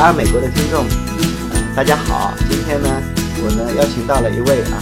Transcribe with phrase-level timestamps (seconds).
[0.00, 0.88] 啊美国的听众，
[1.76, 2.32] 大家好。
[2.48, 2.88] 今天呢，
[3.44, 4.80] 我呢邀请到了一位啊，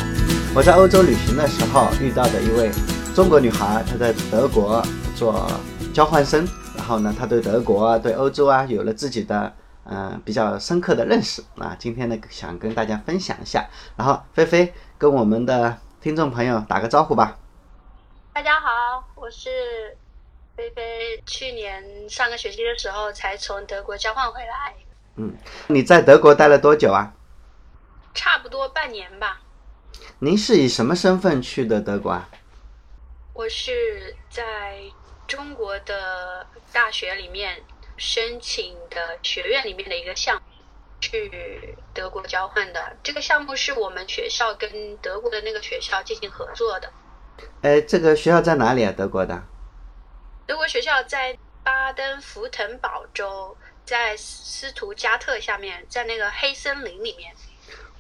[0.54, 2.70] 我在欧洲旅行的时候遇到的一位
[3.16, 4.80] 中国女孩，她在德国
[5.16, 5.50] 做
[5.92, 6.46] 交换生，
[6.76, 9.52] 然后呢，她对德国啊、对欧洲啊有了自己的
[9.86, 11.74] 嗯比较深刻的认识啊。
[11.76, 13.68] 今天呢，想跟大家分享一下。
[13.96, 17.36] 然后菲菲跟我们的听众朋友打个招呼吧。
[18.32, 19.50] 大家好，我是
[20.56, 21.20] 菲菲。
[21.26, 24.76] 去年上个学期的时候才从德国交换回来。
[25.20, 25.36] 嗯，
[25.66, 27.12] 你在德国待了多久啊？
[28.14, 29.40] 差不多半年吧。
[30.20, 32.28] 您是以什么身份去的德国啊？
[33.34, 34.80] 我是在
[35.26, 37.60] 中国的大学里面
[37.96, 40.42] 申请的学院里面的一个项目
[41.00, 42.96] 去德国交换的。
[43.02, 46.92] 这个项目是我们学校跟德国的那个学校进行合作的。
[47.62, 48.94] 哎，这个学校在哪里啊？
[48.96, 49.42] 德国的？
[50.46, 53.56] 德国学校在巴登符腾堡州。
[53.88, 57.32] 在斯图加特下面，在那个黑森林里面。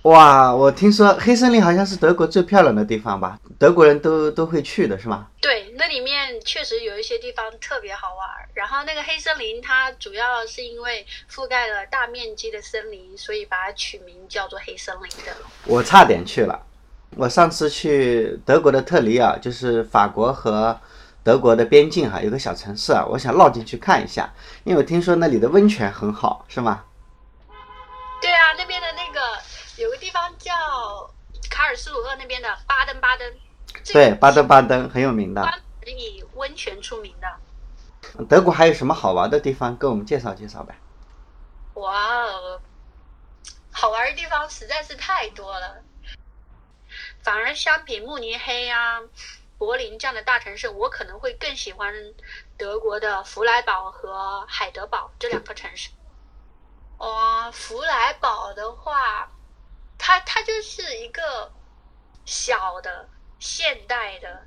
[0.02, 3.38] 哇，我听说黑森林好像是德国最漂亮的地方吧？
[3.58, 5.28] 德国人都都会去的是吗？
[5.40, 8.28] 对，那里面确实有一些地方特别好玩。
[8.52, 15.34] 然后那个黑森林，它主要是因为覆盖了大面积的森林，所以把它取名叫做黑森林的。
[15.64, 16.60] 我差点去了，
[17.16, 20.78] 我上次去德国的特里尔，就是法国和。
[21.28, 24.32] 德国的边境哈有个小城市啊，我想绕进去看一下，
[24.64, 26.86] 因为我听说那里的温泉很好，是吗？
[28.18, 29.20] 对啊，那边的那个
[29.76, 30.54] 有个地方叫
[31.50, 33.30] 卡尔斯鲁厄那边的巴登巴登。
[33.92, 35.46] 对，巴登巴登很有名的。
[35.84, 38.24] 以温泉出名的。
[38.24, 39.76] 德国还有什么好玩的地方？
[39.76, 40.74] 跟我们介绍介绍呗。
[41.74, 42.58] 哇哦，
[43.70, 45.82] 好玩的地方实在是太多了，
[47.22, 49.02] 反而相比慕尼黑呀。
[49.58, 51.92] 柏林这样的大城市，我可能会更喜欢
[52.56, 55.90] 德国的弗莱堡和海德堡这两个城市。
[56.96, 59.30] 哦，弗莱堡的话，
[59.98, 61.52] 它它就是一个
[62.24, 63.08] 小的、
[63.40, 64.46] 现代的、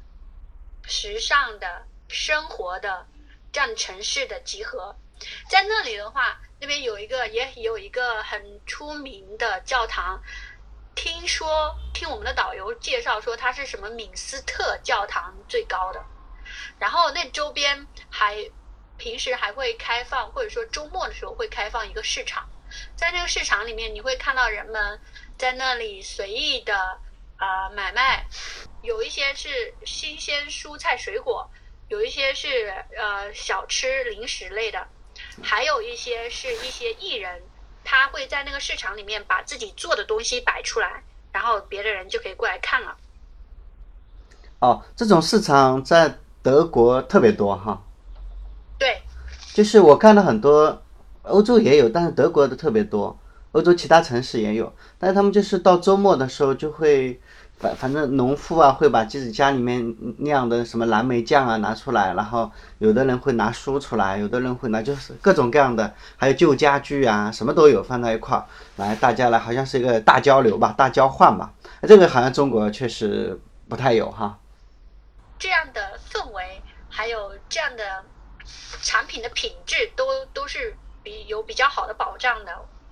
[0.83, 3.05] 时尚的、生活的
[3.51, 4.95] 这样城市的集合。
[5.49, 10.21] 在那里的话，那边有一个也有一个很出名的教堂。
[10.93, 16.03] 听说听我们的导游介绍说，它是什么敏斯特教堂最高的，
[16.77, 18.37] 然后那周边还
[18.97, 22.47] 平时还会开放，或者说周末的时候会开放一个市场，
[22.95, 24.99] 在那个市场里面，你会看到人们
[25.37, 26.75] 在那里随意的
[27.37, 28.25] 啊买卖，
[28.83, 31.49] 有一些是新鲜蔬菜水果，
[31.87, 34.87] 有一些是呃小吃零食类的，
[35.41, 37.41] 还有一些是一些艺人。
[37.83, 42.95] 他会在那个市场里面把自己做的东西摆出来，然后别的人就可以过来看了。
[44.59, 47.81] 哦，这种市场在德国特别多哈。
[48.77, 49.01] 对，
[49.53, 50.81] 就是我看到很多
[51.23, 53.17] 欧洲也有，但是德国的特别多，
[53.51, 57.19] 欧洲其他城市也有，但是他们就是到周末的时候就会。
[57.61, 62.49] 反反正农夫啊会把自己家里面酿的什么蓝莓酱啊拿出来，然后
[62.79, 68.45] 有的人会拿书出来，有的人会拿就是各种各样的，还有旧家具啊，什么都有放在一块儿，
[68.77, 71.53] 来大家来好像是一个大交流吧，大交换吧。
[71.87, 73.39] 这个好像中国确实
[73.69, 74.39] 不太有哈。
[75.37, 77.83] 这样的氛围，还有这样的
[78.81, 82.51] 产品的品质，都都是比有比较好的保障的。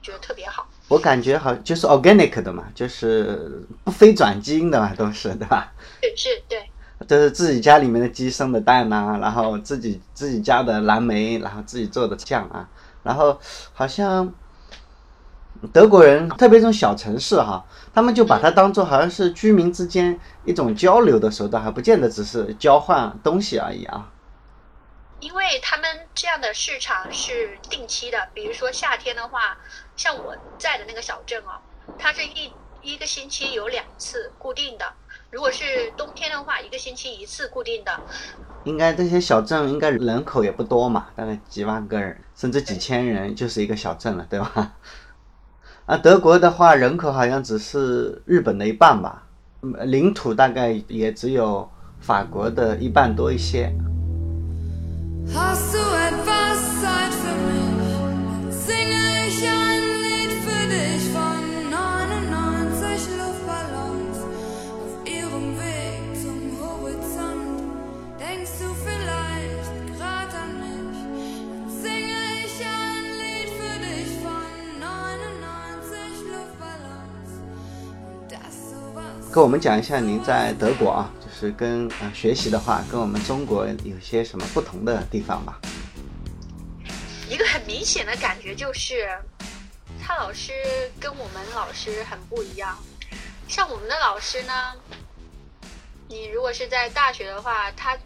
[0.10, 5.72] 觉得特别好，我感觉好就是 organic 的嘛，就是不非转基因的嘛，都是对吧？
[6.02, 6.68] 对，是，对，
[7.08, 12.68] 都是自己家里面的鸡生的蛋呐，然后自己自己家的蓝莓，然后自己做的酱啊，
[13.04, 13.40] 然后
[13.74, 14.34] 好像
[15.72, 24.10] 德国人，特别这种小城市哈，他们就把它当做好像是居民之间一种交流的手段，还不见得只是交换东西而已啊。
[25.20, 29.58] 因为他们这样的市场是定期的，比如说夏天的话，
[30.00, 31.60] 像我在的那个小镇哦，
[31.98, 32.50] 它是一
[32.82, 34.86] 一个星期有两次固定的；
[35.30, 37.92] 如果是冬天的话，一个星期一次固定的。
[38.64, 44.72] 应该这些小镇应该人口也不多嘛，大概几万个人，甚至几千人就是一个小镇了，对吧？
[45.86, 49.24] 啊，德国的话人口好像只是日本的一半吧，
[49.84, 51.70] 领土大概也只有
[52.00, 53.70] 法国的一半多一些。
[55.34, 58.50] Hast du etwas Zeit für mich?
[58.50, 59.89] Singe ich ein
[79.32, 81.12] 跟我们讲一下您在德国啊。
[81.20, 85.60] 就是跟呃学习的话，跟我们中国有些什么不同的地方吧？
[87.30, 89.08] 一个很明显的感觉就是，
[90.02, 90.52] 他老师
[91.00, 92.78] 跟我们老师很不一样。
[93.48, 94.74] 像我们的老师呢，
[96.08, 97.98] 你如果是在大学的话，他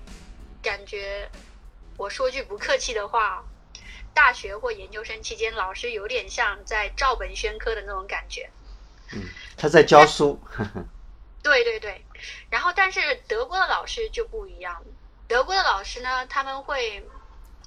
[0.61, 1.27] 感觉，
[1.97, 3.43] 我说句不客气的话，
[4.13, 8.49] 大学或研究生期间，老师有点像在照本宣科的那种感觉。
[9.13, 9.23] 嗯，
[9.57, 10.39] 他在教书。
[11.43, 12.05] 对对对，
[12.49, 14.83] 然后但是德国的老师就不一样，
[15.27, 17.05] 德国的老师呢，他们会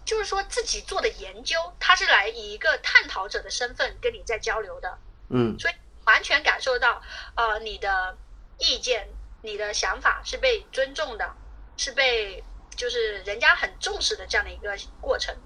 [0.05, 4.99] 就是说自己做的研究，他是来以一个探讨者的身份跟你在交流的。
[5.28, 5.75] 嗯，所以
[6.06, 7.02] 完全感受到，
[7.34, 8.17] 呃，你的
[8.58, 9.08] 意见、
[9.43, 11.34] 你的想法是被尊重的，
[11.76, 12.43] 是被
[12.75, 15.37] 就是人家很重视的这样的一个过程。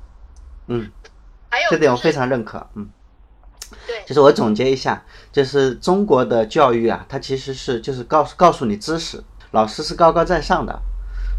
[0.68, 0.92] 嗯，
[1.50, 2.70] 还有这点我非常认可。
[2.76, 2.90] 嗯。
[3.86, 5.02] 对，就是我总结一下，
[5.32, 9.22] 就是中国的教育啊，它其实是就是告诉告诉你知识，
[9.52, 10.80] 老师是高高在上的，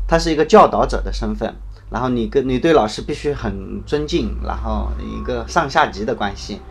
[0.07, 1.53] 他是一个教导者的身份，
[1.89, 6.61] 然后你跟你对老师必须很尊敬，然后一个上下级的关系，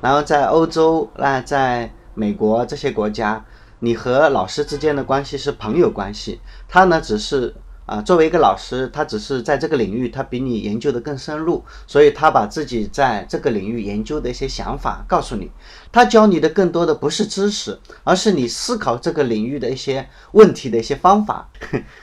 [0.00, 3.44] 然后在欧洲那在美国这些国家，
[3.80, 7.54] 你和老师之间的关系是朋友关系，他呢只是。
[7.86, 15.50] 啊，作为一个老师，他只是在这个领域，他比你研究的更深入，所以他把自己在这个领域研究的一些想法告诉你。
[15.92, 21.50] 他教你的更多的不是知识，而是你思考这个领域的一些问题的一些方法。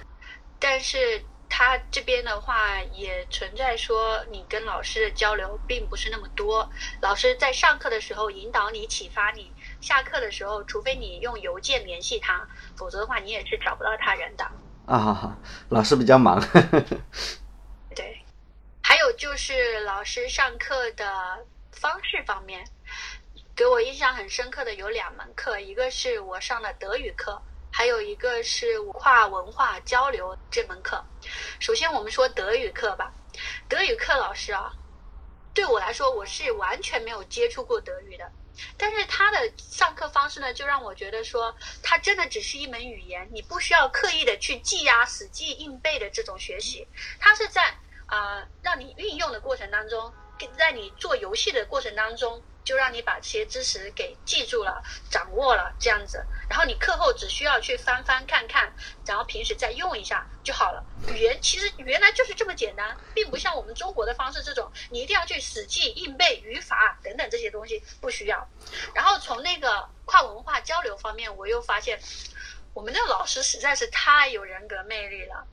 [0.59, 6.69] 但是他这边的话也存在说，你跟老师的交流并不是那么多。
[7.01, 9.51] 老师在上课的时候引导你、启发你，
[9.81, 14.45] 下课的时候，除非你用邮件联系他，否则的话你也是找不到他人的。
[14.91, 15.37] 啊，
[15.69, 16.37] 老师比较忙。
[17.95, 18.21] 对，
[18.83, 21.05] 还有就是老师上课的
[21.71, 22.61] 方式方面，
[23.55, 27.41] 给我印象很深刻的有两门课，一个是我上的德语课，
[27.71, 31.01] 还有一个是跨文化交流这门课。
[31.61, 33.13] 首先我们说德语课吧，
[33.69, 34.73] 德语课老师啊，
[35.53, 38.29] 对我来说我是完全没有接触过德语的。
[38.77, 46.87] 但是他的上课方式呢，就让我觉得说，他真的只是一门语言，你不需要刻意的去记呀、死记硬背的这种学习，
[47.19, 47.63] 他是在
[48.05, 50.13] 啊让你运用的过程当中，
[50.57, 52.41] 在你做游戏的过程当中。
[52.63, 58.71] 就让你把这些知识给记住了、掌握了，这样子，然后你课后只需要去翻翻看看，
[59.03, 60.85] 然后平时再用一下就好了。
[61.07, 68.47] 语言其实原来就是这么简单，并不像我们中国的方式这种，你一定要去死记硬背语法等等这些东西不需要。
[68.93, 71.99] 然后从那个跨文化交流方面，我又发现
[72.75, 75.47] 我们那个老师实在是太有人格魅力了。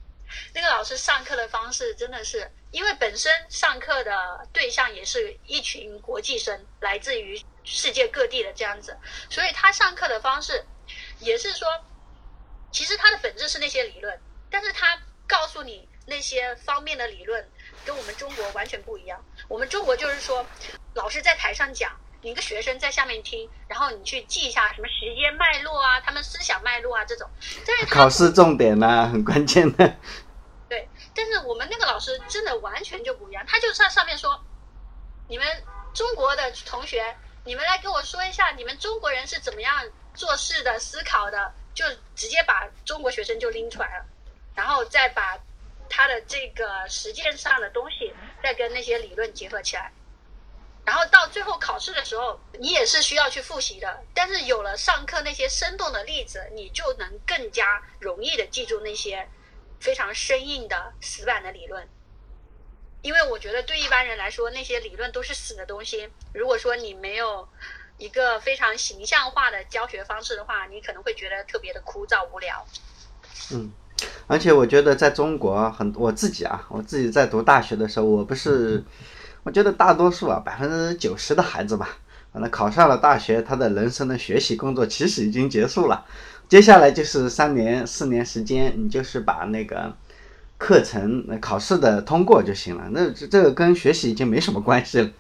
[0.53, 8.97] 那个老师上课的方式真的是，因为本身上课的对象也是一群国际生，来自于世界各地的这样子，
[9.31, 10.65] 所以他上课的方式
[11.21, 11.69] 也是说，
[12.71, 14.21] 其实他的本质是那些理论，
[14.51, 17.47] 但是他告诉你那些方面的理论
[17.85, 19.23] 跟我们中国完全不一样。
[19.49, 20.45] 我们中国就是说，
[20.95, 21.91] 老师在台上讲，
[22.23, 27.29] 你一个学生在下面听，然后你去记一下什么时间脉络啊，他们思想脉络啊这种。
[27.91, 29.97] 考试重点呢，很关键的。
[31.19, 34.41] 但是我们那个老师真的完全就不一样，他就在上面说，
[35.27, 35.45] 你们
[35.93, 39.85] 中国的同学，你们来跟我说一下，你们中国人是怎么样
[40.15, 41.85] 做事的、思考的，就
[42.15, 44.07] 直接把中国学生就拎出来了，
[44.55, 45.37] 然后再把
[45.91, 49.93] 他的这个实践上的东西再跟那些理论结合起来，
[50.85, 59.29] 然后到最后考试的时候，你也是需要去复习的，但是有了上课那些生动的例子，你就能更加容易的记住那些。
[59.81, 61.87] 非常生硬的死板的理论，
[63.03, 66.09] 因为我觉得对一般人来说，那些理论都是死的东西。
[66.33, 67.47] 如果说你没有
[67.97, 72.67] 一个非常形象化的教学方式的话，你可能会觉得特别的枯燥无聊。
[73.53, 73.73] 嗯，
[74.27, 78.83] 而且我觉得在中国很我自己啊，我自己在读大学的时候，我不是，
[79.45, 81.99] 我觉得大多数啊，百分之九十的孩子吧，
[82.33, 86.05] 反正考上了大学，他的人生的学习工作其实已经结束了。
[86.49, 89.95] 接下来就是三年四年时间，你就是把那个
[90.57, 92.89] 课程考试的通过就行了。
[92.91, 95.11] 那这这个跟学习已经没什么关系了。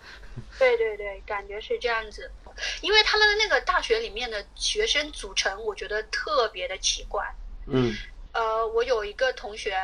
[0.58, 2.30] 对对对，感觉是这样子。
[2.80, 7.22] 因为他们的那个大学里面的学生组成，我觉得特别的奇怪。
[7.66, 7.94] 嗯。
[8.32, 9.76] 呃，我有一个同学，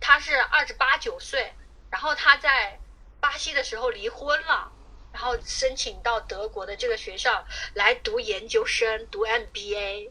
[0.00, 1.52] 他是二十八九岁，
[1.90, 2.78] 然后他在
[3.20, 4.70] 巴西的时候离婚了，
[5.12, 7.44] 然后申请到德国的这个学校
[7.74, 10.10] 来读研究生，读 MBA。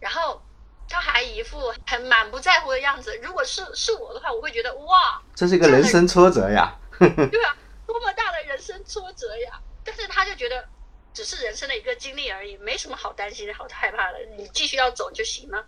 [0.00, 0.42] 然后
[0.88, 3.16] 他还一副很满不在乎的样子。
[3.22, 6.76] 如果是是我的话，我会觉得哇，这是一个人生挫折呀。
[6.98, 9.60] 对啊，多么大的人生挫折呀！
[9.84, 10.68] 但是他就觉得
[11.14, 14.18] 只是人生的一个经历而已，没什么好担心、好害怕的。
[14.36, 15.64] 你继续要走就行了。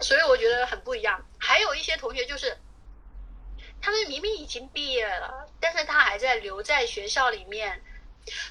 [0.00, 1.24] 所以我觉得很不一样。
[1.38, 2.58] 还有一些同学就是，
[3.80, 7.82] 他们明明已经毕业了，但是他还在留在学校里面。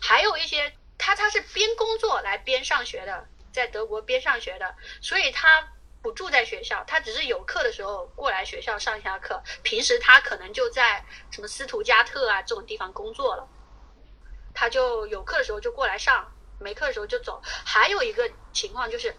[0.01, 0.73] 还有一些。
[0.99, 3.27] 他他是边工作来边上学的，
[3.57, 5.67] 在德国边上学的，所以他
[5.99, 13.49] 不住在学校，他只是有课的时候过来学校上一下课，平时他可能就在什么斯图加特啊这种地方工作了，
[14.53, 17.41] 他就有课的时候就过来上，没课的时候就走。
[17.43, 19.17] 还有一个情况就是，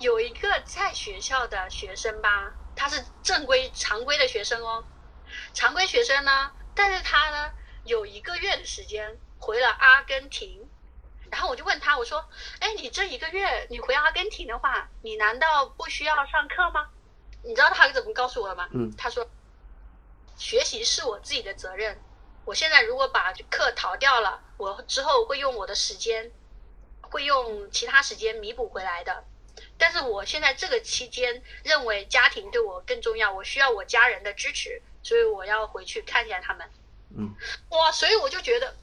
[0.00, 4.84] 有一个在学校的学生吧，他是正规常规的学生哦，
[5.54, 7.52] 常规学生呢，但是他呢
[7.84, 10.68] 有一个月的时间回了阿根廷。
[11.32, 12.22] 然后我就问他，我说
[12.60, 16.86] ：“哎，你这一个月你回阿根廷的话，你难道不需要上课吗？”
[17.42, 18.68] 你知道他怎么告诉我的吗？
[18.72, 19.26] 嗯，他说
[20.36, 21.98] ：“学习是我自己的责任，
[22.44, 26.30] 我现在如果把课逃掉了，我之后会用我的时间，
[27.00, 29.24] 会用其他时间弥补回来的。
[29.78, 36.68] 但是我现在这个期间认为家庭对我更重要，我需要我家人的支持，所以我要回去看一下他们。”
[37.16, 37.34] 嗯，
[37.70, 38.76] 哇，所以我就觉得。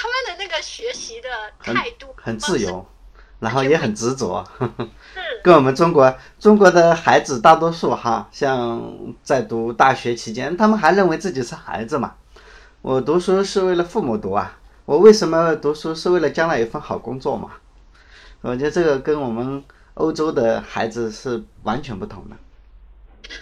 [0.00, 1.28] 他们的那个学习的
[1.58, 2.86] 态度很自由，
[3.40, 4.44] 然后也很执着，
[5.12, 8.80] 是跟我们中国中国的孩子大多数哈，像
[9.24, 12.14] 在读大学期间，他们还认为自己是孩子嘛。
[12.80, 17.50] 我读书是为了父母读啊，我为什么读书是为了将来有份好工作嘛？
[18.42, 19.64] 我觉得这个跟我们
[19.94, 22.36] 欧洲的孩子是完全不同的。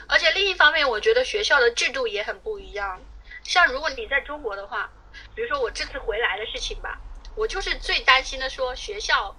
[0.07, 2.99] 而且另一方面，我觉得学校的制度也很不一样。
[3.43, 4.89] 像如果你在中国的话。
[5.37, 6.99] 比如说我这次回来的事情吧，
[7.37, 9.37] 我就是最担心的，说学校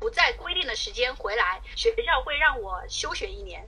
[0.00, 3.64] 不在规定的时间回来，学校会让我休学一年，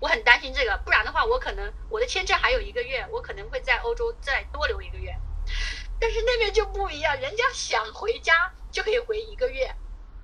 [0.00, 5.14] 我很担心这个，不然的话，我可能我的签证还有一个月，我可能会在欧洲再多留一个月，
[6.00, 9.70] 但是那边就不一样，人家想回家就可以回一个月，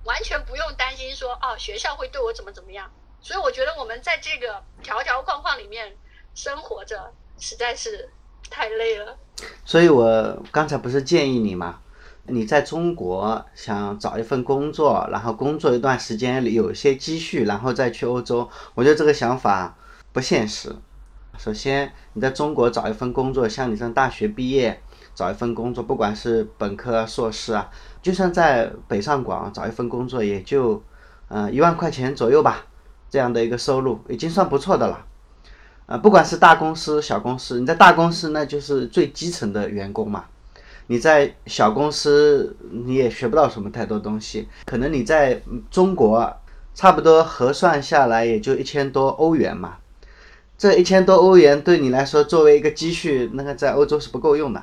[0.03, 5.95] 完全不用担心说哦学校会对我怎么怎么样，所以我觉得我们在这个条条框框里面
[6.33, 8.11] 生活着，实在是
[8.49, 9.17] 太累了。
[9.65, 11.79] 所以我刚才不是建议你吗？
[12.29, 18.49] 你在中国想找一份工作，然后工作一段时间里有些积蓄，然后再去欧洲。
[18.75, 19.77] 我觉得这个想法
[20.11, 20.75] 不现实。
[21.37, 24.81] 首先，你在中国找一份工作，像你上大学毕业
[25.13, 27.69] 找一份工作，不管是本科、硕士啊，
[28.01, 30.83] 就算在北上广找一份工作，也就
[31.29, 32.65] 嗯一万块钱左右吧，
[33.09, 35.05] 这样的一个收入已经算不错的了。
[35.87, 40.25] 啊，不管是大公司、小公司，你在大公司那就是最基层的员工嘛。
[40.89, 45.41] 你在小公司你也学不到什么太多东西，可能你在
[45.71, 46.33] 中国
[46.75, 49.77] 差不多核算下来也就一千多欧元嘛。
[50.57, 54.61] 这一千多欧元对你来说作为一个积蓄，那个在欧洲是不够用的。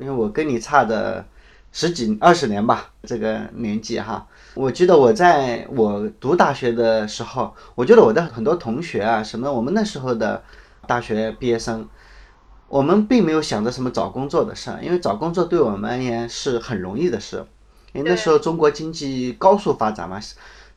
[0.00, 1.24] 因为我跟你差的
[1.72, 4.26] 十几二十年吧，这个年纪哈。
[4.54, 10.42] 我记得我在我读大学的时候，我觉得我的很多同学啊，什么我们那时候的。
[10.88, 11.86] 大学毕业生，
[12.66, 17.44] 我们并没有想着什么找工作的事，因为找工作对我们而言是很容易的事，
[17.92, 20.18] 因为那时候中国经济高速发展嘛，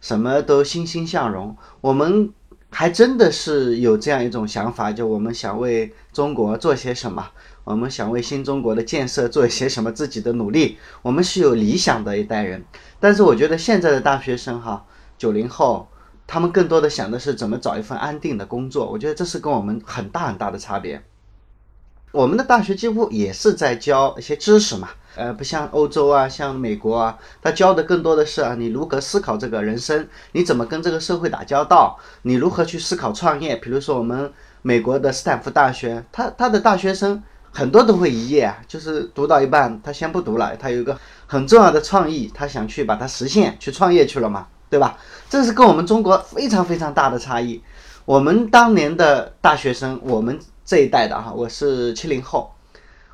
[0.02, 1.56] 什么都欣欣向荣。
[1.80, 2.30] 我们
[2.70, 7.26] 还真的是有这样一种想法，就我们想为中国做些什么，
[7.64, 12.62] 我们想为新中国的建设做一些什么自己的努力，我们是有理想的一代人。
[13.00, 14.86] 但是我觉得现在的大学生哈，
[15.18, 15.88] 九零后。
[16.32, 21.04] 他们更多的想的是怎么找一份安定的工作，我觉得这是跟我们很大很大的差别。
[22.14, 33.58] 我们的大学几乎也是在教一些知识嘛，呃，不像欧洲啊，像美国啊，他教的更多的是啊，你如何思考这个人生，你怎么跟这个社会打交道，你如何去思考创业。
[33.58, 37.22] 比如说我们美国的斯坦福大学，他他的大学生
[37.52, 40.98] 很多都会一夜啊，就是读到一半他先不读了，他有一个
[41.28, 44.48] 很重要的创意，他想去把它实现，去创业去了嘛。
[44.72, 44.98] 对吧？
[45.30, 47.62] 这是跟我们中国非常非常大的差异。
[48.06, 52.54] 我们当年的大学生，我们这一代的哈，我是七零后，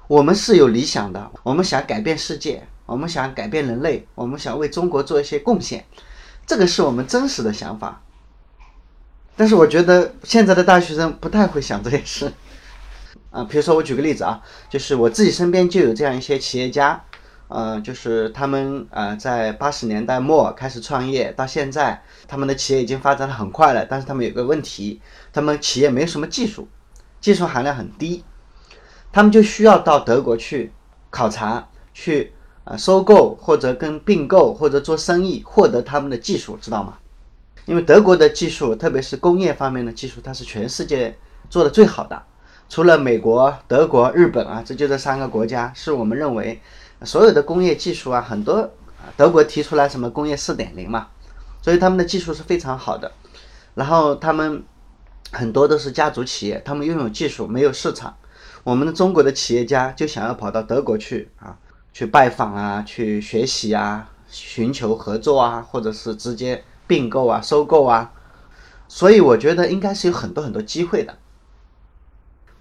[0.08, 5.84] 我们是有理想的，我们想改变世界，我们想改变人类，我们想为中国做一些贡献，
[6.46, 8.04] 这个是我们真实的想法。
[9.36, 12.32] 但是我觉得现在的大学生不太会想这些事
[13.32, 13.44] 啊。
[13.44, 17.04] 比如说，我举个例子啊，就是我自己身边就有这样一些企业家。
[17.50, 23.86] 呃，就是他们呃，在八十年代末开始创业，到现在，他们的企业已经发展的很快了。
[23.86, 25.00] 但是他们有个问题，
[25.32, 26.68] 他们企业没什么技术，
[27.22, 28.26] 技术含量很低，
[29.14, 30.74] 他们就需要到德国去
[31.10, 32.34] 考察，去
[32.66, 36.98] 啊收购或者跟并购或者做生意，获得他们的技术，知道吗？
[37.64, 41.18] 因为德国的技术，特别是工业方面的技术，它是全世界
[41.50, 42.22] 做的最好的，
[42.68, 46.62] 除了美国、德国、日本啊，这就这三个国家，是我们认为。
[47.04, 48.70] 所有的工业技术啊，很多
[49.16, 51.08] 德国提出来什么工业四点零嘛，
[51.62, 53.12] 所以他们的技术是非常好的。
[53.76, 54.64] 然后他们
[55.32, 58.16] 很多都是家族企业，他们拥有技术，没有市场。
[58.64, 61.56] 我们的中国的企业家就想要跑到德国去啊，
[61.94, 68.12] 去拜访啊，去学习啊，寻求合作啊，或者是直接并购啊、收购啊。
[68.90, 71.16] 所以我觉得应该是有很多很多机会的，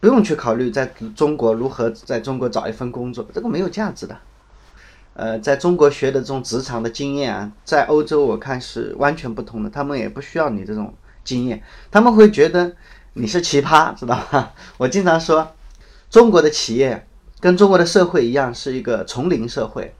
[0.06, 4.16] 不用去考虑在中国如何在中国找一份工作，这个没有价值的。
[5.14, 10.94] 呃，在中国学的这种职场的经验啊，在欧洲我看是完全不同的，他们也不需要你这种
[11.24, 11.60] 经验，
[11.90, 12.76] 他们会觉得
[13.14, 14.54] 你是奇葩，知道吧？
[14.78, 15.56] 我经常说，
[16.08, 17.04] 中国的企业
[17.40, 19.92] 跟中国的社会一样，是一个丛林社会，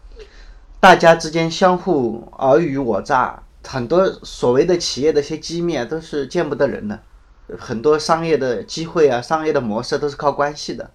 [0.79, 3.43] 大家之间相互尔虞我诈。
[3.67, 7.03] 很多所谓的企业的一些机密啊，都是见不得人的，
[7.59, 10.91] 很多商业的机会啊，商业的模式都是靠关系的。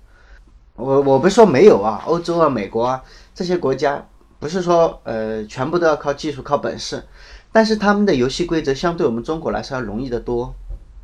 [0.75, 3.03] 我我不是说没有啊，欧洲啊、美国啊
[3.34, 4.05] 这些国家，
[4.39, 7.03] 不是说呃全部都要靠技术、靠本事，
[7.51, 10.53] 但是他们的游戏规则相对我们中国来说要容易得多。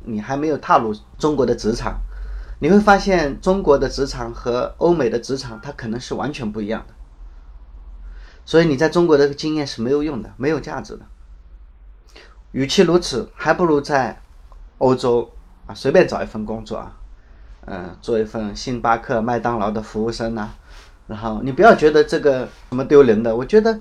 [0.04, 2.00] 你还没有踏入中国的职场，
[2.60, 6.94] 你会发现中国的职场和欧美的职场它可能是完全不一样的。
[8.44, 11.04] 所以你在中国的经验是没有用的，没有价值的。
[12.52, 14.22] 与其如此，还不如在
[14.78, 15.30] 欧洲
[15.68, 16.96] 啊随便找一份工作啊，
[17.66, 20.50] 嗯，做一份星巴克、麦当劳的服务生呐。
[21.06, 23.78] 然后你不要觉得这个什么丢人的，我觉得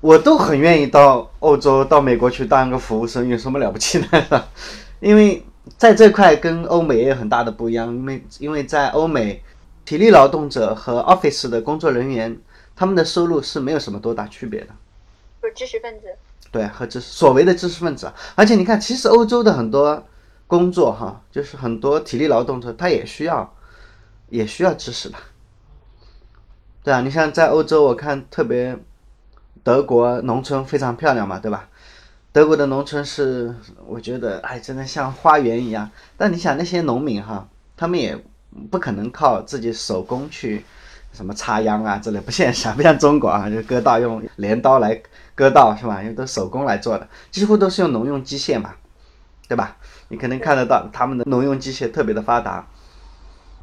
[0.00, 4.48] 我都很愿意到欧洲、到美国去当个服务生，有什么了不起的？
[5.00, 5.44] 因为
[5.76, 9.42] 在这块跟欧美也有很大的不一样，因为因为在欧美，
[9.84, 12.36] 体力劳动者和 office 的工作人员，
[12.74, 14.68] 他们的收入是没有什么多大区别的，
[15.40, 16.06] 不是知识分子。
[16.50, 20.02] 对，和知识所谓的知识分子，而且你看，其实欧洲的很多
[20.46, 23.54] 工作哈，就是很多体力劳动者，他也需要，
[24.28, 25.18] 也需要知识吧，
[26.82, 28.78] 对啊，你像在欧洲，我看特别
[29.62, 31.68] 德国农村非常漂亮嘛，对吧？
[32.32, 33.54] 德国的农村是，
[33.86, 35.90] 我觉得哎，真的像花园一样。
[36.16, 38.16] 但你想那些农民哈，他们也
[38.70, 40.64] 不可能靠自己手工去
[41.12, 45.02] 什么插秧啊之类，不现实，不像中国啊，就割稻用镰刀来。
[45.34, 46.00] 割稻是吧？
[46.02, 48.74] 因为都手工来做的，几乎都是用农用机械嘛，
[49.46, 49.76] 对吧？
[50.08, 52.68] 你肯定看得到他们的农用机械特别的发达。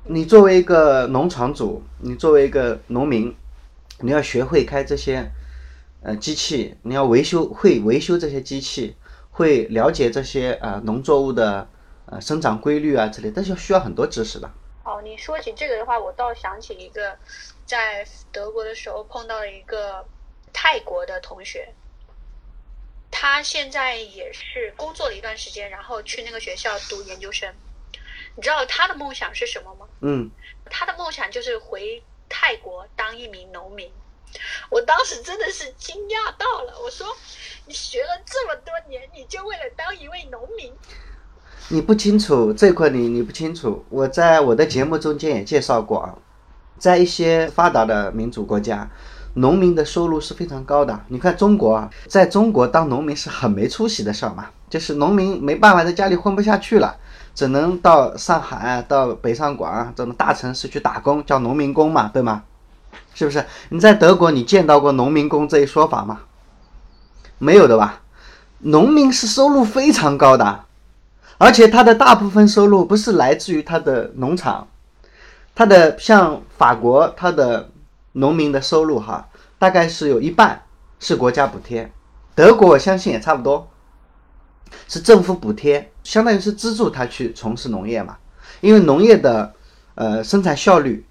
[0.06, 3.36] 你作为一个农场主，你作为一个农民，
[4.00, 5.32] 你要学会开这些
[6.02, 8.96] 呃机器，你要维修会维修这些机器，
[9.32, 11.68] 会了解这些呃农作物的
[12.08, 14.50] 呃生长规律啊之类，但是需要很多知识的。
[14.84, 17.16] 哦，你说起这个的话，我倒想起一个
[17.66, 20.06] 在德国的时候碰到了一个。
[20.56, 21.68] 泰国的同学，
[23.16, 27.54] 他现在也是工作了一段时间，然后去那个学校读研究生。
[28.36, 29.86] 你知道他的梦想是什么吗？
[30.02, 30.32] 嗯，
[30.66, 33.92] 他的梦想就是回泰国当一名农民。
[34.72, 37.16] 我当时真的是惊讶到了，我说
[37.68, 40.74] ：“你学了这么多年，你就为了当一位农民？”
[41.70, 43.86] 你不清楚这块，你你不清楚。
[43.90, 46.18] 我在我的节目中间也介绍过啊，
[46.80, 48.90] 在一些发达的民主国家。
[49.36, 51.00] 农民的收入是非常高的。
[51.08, 56.96] 你看中国啊，在中国当农民是很没出息的事儿嘛，就是农民没办法在家里混不下去了，
[57.34, 62.44] 只能到上海、到北上广这种大城市去打工，叫农民工嘛，对吗？
[63.16, 63.44] 是不是？
[63.70, 66.20] 你在德国你见到过农民工这一说法吗？
[67.40, 68.02] 没有的吧？
[68.60, 70.66] 农民是收入非常高的，
[71.40, 74.68] 而且他的大部分收入不是来自于他的农场，
[75.56, 77.70] 他的像法国他的。
[78.14, 80.64] 农民的收入哈，大概是有一半
[81.00, 81.92] 是国家补贴，
[82.34, 83.70] 德国我相信也差不多，
[84.88, 88.18] 是政府补贴，相当于是资助他去从事农业嘛。
[88.62, 89.54] 因为农业的
[89.96, 91.06] 呃生产效率，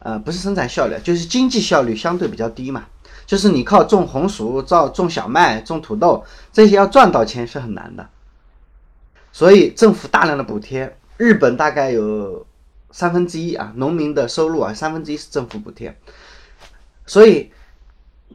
[0.00, 2.84] 呃不是生产效率，就是经济效率相对比较低嘛。
[3.26, 8.08] 就是你靠种红薯、造种小麦、种土豆这些要赚到钱是很难的，
[9.30, 10.96] 所以政府大量的补贴。
[11.16, 12.44] 日本大概有
[12.90, 15.96] 三分之一啊，农民的收入啊三分之一是政府补贴。
[17.10, 17.50] 所以，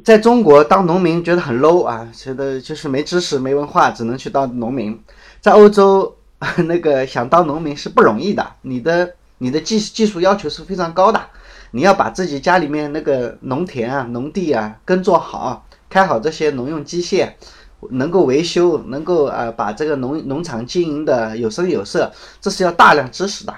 [0.04, 5.02] 在中国当农民觉得很 low 啊，觉得就是没知识、没文化，只能去当农民。
[5.40, 6.14] 在欧洲，
[6.68, 11.22] 那个想当农民是不容易的，你的你的技技术要求是非常高的，
[11.72, 17.30] 你要把自己家里面那个农田啊、农地啊耕作好，开好这些农用机械，
[17.92, 22.12] 能够维修，能够啊把这个农农场经营的有声有色，
[22.42, 23.56] 这是要大量知识的，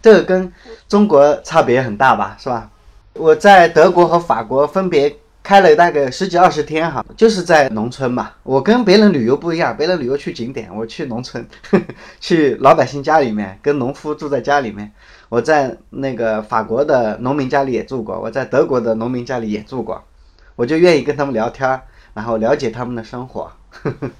[0.00, 0.52] 这个跟
[0.88, 2.70] 中国差别很大吧，是吧？
[3.18, 8.32] 我在德国和法国分别开了大概十几二十天哈，就是在农村嘛。
[8.42, 11.84] 我跟别人旅游不一样，别人旅游去景点，我去农村，呵 呵
[12.20, 14.92] 去老百姓家里面，跟农夫住在家里面。
[15.28, 20.02] 我在那个法国的农民家里也住过，我在德国的农民家里也住过，
[20.54, 21.80] 我就愿意跟他们聊天，
[22.14, 23.50] 然后了解他们的生活。
[23.70, 24.10] 呵 呵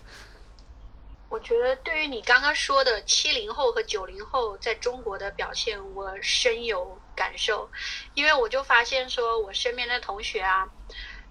[1.28, 7.68] 我觉得对于你刚刚说的七零后和九零后在中国的表现，我深有感受，
[8.14, 10.68] 因为我就发现说，我身边的同学啊，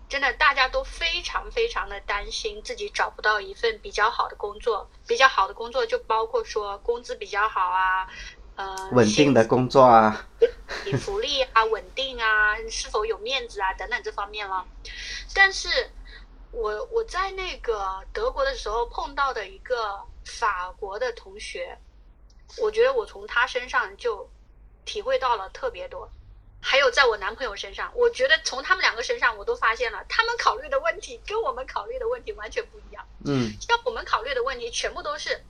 [0.10, 4.90] 真的大家都非常非常的担心自己找不到一份比较好的工作。
[5.08, 8.08] 比较好的工作就包括说工资比较好啊，
[8.56, 10.28] 呃，稳定的工作啊，
[11.00, 14.66] 福利啊， 稳定啊，是否有面子啊等等这方面了。
[15.34, 15.70] 但是
[16.52, 21.78] 我我在那个德国的时候碰到的一个法国的同学，
[22.60, 24.28] 我觉得我从他身上就
[24.86, 26.10] 体会到了特别多。
[26.62, 33.08] 还有在我男朋友身上，我觉得从他们两个身上，我都发现了他们考虑的问题跟我们考虑的问题完全不一样。
[33.24, 35.44] 嗯，像我们考虑的问题全部都是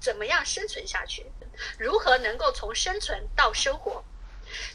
[0.00, 1.30] 怎么样生存下去，
[1.78, 4.02] 如何能够从生存到生活。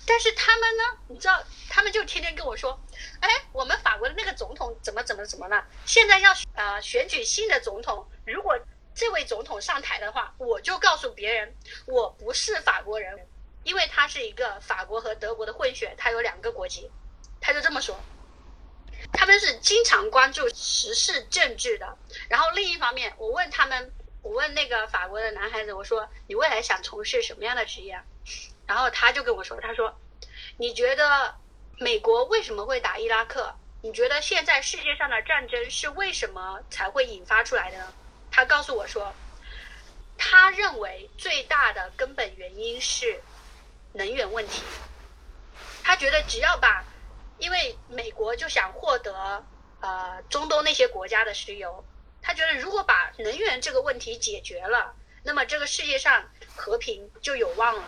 [0.06, 2.80] 但是他们呢，你知道，他们就天天跟我说，
[3.20, 5.66] 哎，我们法国的那个总统怎么怎么怎么了？
[5.86, 8.56] 现在要呃选举新的总统，如果
[8.94, 11.56] 这位总统上台的话，我就告诉别人，
[11.88, 13.28] 我不是法国人。
[13.68, 16.90] 因为他是一个法国和德国的混血，他有两个国籍，
[17.42, 18.00] 他就这么说。
[19.12, 21.98] 他们是经常关注时事政治的。
[22.30, 28.02] 然后另一方面，我问他们，我问那个法国的男孩子，我说你未来想从事什么样的职业？
[28.66, 30.00] 然后他就跟我说，他说，
[30.56, 31.36] 你觉得
[31.78, 33.54] 美国为什么会打伊拉克？
[33.82, 37.94] 你觉得现在世界上的战争是为什么才会引发出来的呢？
[38.32, 39.14] 他告诉我说，
[40.18, 43.22] 他认为最大的根本原因是。
[43.98, 44.62] 能源问题，
[45.84, 46.84] 他觉得只要把，
[47.40, 49.44] 因为美国就想获得
[49.82, 51.84] 呃中东那些国家的石油，
[52.22, 56.24] 他觉得如果把能源这个问题解决了，那么这个世界上
[56.56, 57.84] 和平就有望了。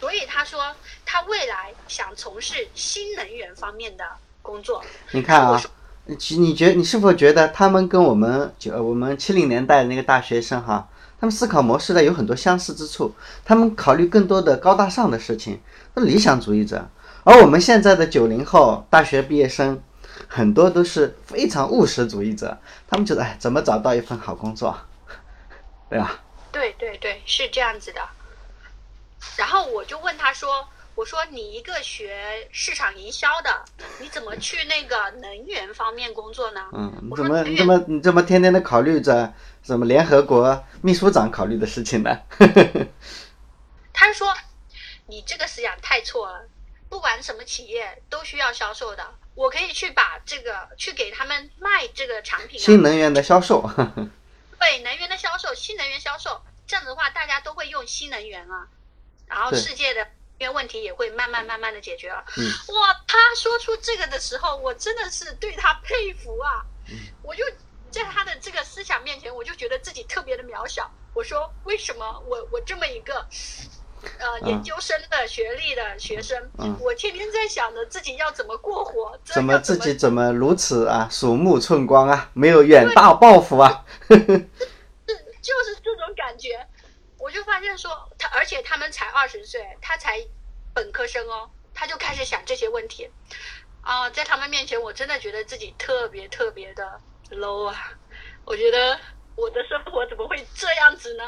[0.00, 4.04] 所以他说他未来想从事新能源方面的
[4.40, 4.82] 工作。
[5.10, 5.62] 你看啊，
[6.06, 10.88] 你你觉你是否觉得他们跟我们就我们七零年代的那个大学生哈？
[11.20, 15.60] 他们思考模式呢有很多相似之处，他们考虑更多的高大上的事情，
[15.94, 16.88] 那理想主义者。
[17.24, 19.82] 而我们现在的九零后大学毕业生，
[20.26, 24.76] 很多都是非常务实主义者，他们觉得哎，怎么找到一份好工作，
[25.90, 26.20] 对吧？
[26.50, 28.00] 对对对，是这样子的。
[29.36, 30.48] 然后我就问他说。
[30.96, 32.12] 我说你一个学
[32.50, 33.50] 市场营销的，
[34.00, 36.60] 你怎么去那个能源方面工作呢？
[36.74, 42.20] 嗯，你怎么你怎么你怎么天天的考虑着什么联合国秘书长考虑的事情呢？
[43.92, 44.34] 他说
[45.06, 46.48] 你这个思想太错了，
[46.88, 52.58] 不管什么企业都需要销售的，我可以去把这个去给他们卖这个产品。
[52.58, 53.62] 新能源的销售。
[54.58, 58.68] 对，能源的销售，新能源销售，这样子的话大家都会用新能源啊，
[59.26, 60.06] 然后世界的。
[60.38, 62.16] 因为问题也会慢慢慢慢的解决了。
[62.16, 66.64] 哇，他说出这个的时候，我真的是对他佩服啊！
[67.20, 67.44] 我就
[67.90, 70.90] 在他的这个思想面前，我就觉得自己特别的渺小。
[71.12, 73.26] 我说，为什么我我这么一个
[74.18, 76.50] 呃研究生的学历的学生，
[76.80, 83.84] 我天天在想着自己要怎么过活，怎么自己怎么如此啊，鼠目寸光啊，没有远大抱负啊？
[84.08, 84.16] 是
[85.42, 86.66] 就是这种感觉。
[87.18, 90.24] 我就发现说他，而且他们才二十岁，他才
[90.72, 93.10] 本科生哦，他就开始想这些问题，
[93.82, 97.00] 啊，在他们面前，我真的觉得自己特别特别的
[97.36, 97.92] low 啊！
[98.44, 98.98] 我觉得
[99.36, 101.24] 我的生活怎么会这样子呢？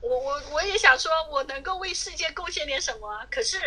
[0.00, 3.58] 我我我也想说，我能够为世界贡献点什么，可是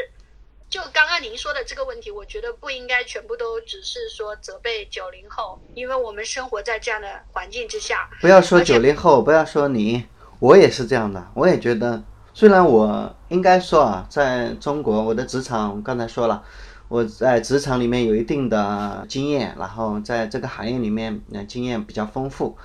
[0.70, 8.10] 就刚刚您说的这个问题，我觉得不应该全部都只是说责备九零后，因为我们生活在这样的环境之下。
[8.22, 10.06] 不要说九零后，不要说你。
[10.40, 12.04] 我也是这样的，我也觉得，
[12.38, 16.44] 虽然我应该说啊，在中国，我的职场刚才说了，
[16.88, 22.56] 我在职场里面有一定的经验，然后在这个行业里面，呃，经验比较丰富，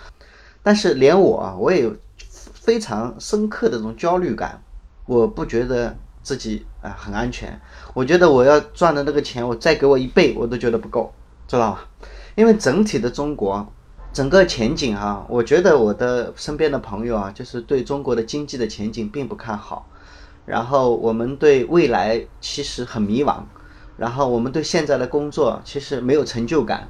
[0.63, 1.97] 但是连我，我也有
[2.53, 4.63] 非常深刻的这种焦虑感，
[5.07, 7.59] 我不觉得自己啊很安全，
[7.95, 11.11] 我觉得我要赚的那个钱，我再给我一倍，我都觉得不够，
[11.49, 11.89] 知道吧？
[12.35, 13.67] 因为整体的中国。
[14.13, 19.89] 整个前景啊，我觉得我的身边的朋友啊，就是对中国的经济的前景并不看好，
[20.45, 23.39] 然后我们对未来其实很迷茫，
[23.97, 26.87] 然后我们对现在的工作其实没有成就感，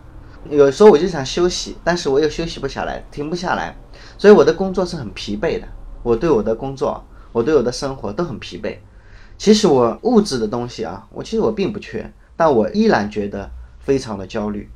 [0.50, 3.76] 有时候我就想休息，但是我又休息不下来，停不下来，
[4.18, 5.68] 所以我的工作是很疲惫的。
[6.02, 8.76] 我对我的工作，我对我的生活都很疲惫。
[9.38, 14.68] 其实我物质的东西啊，我其实我并不缺，但我依然觉得非常的焦虑。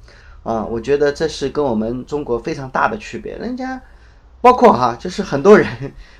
[0.46, 3.36] 啊，我觉得这是跟我们中国非常大的区别。
[3.36, 3.82] 人家，
[4.40, 5.66] 包括哈，就是很多人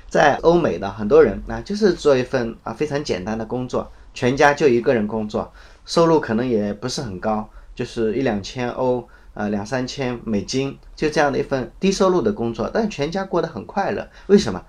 [0.09, 5.49] 在欧美的很多人啊，就是做一份啊非常简单的工作，全家就一个人工作，
[5.85, 14.09] 收入可能也不是很高，就是一两千欧啊，两三千美金，就这样的一份低收入的工作，但全家过得很快乐。
[14.25, 14.61] 为什么？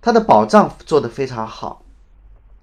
[0.00, 1.82] 他的保障做得非常好，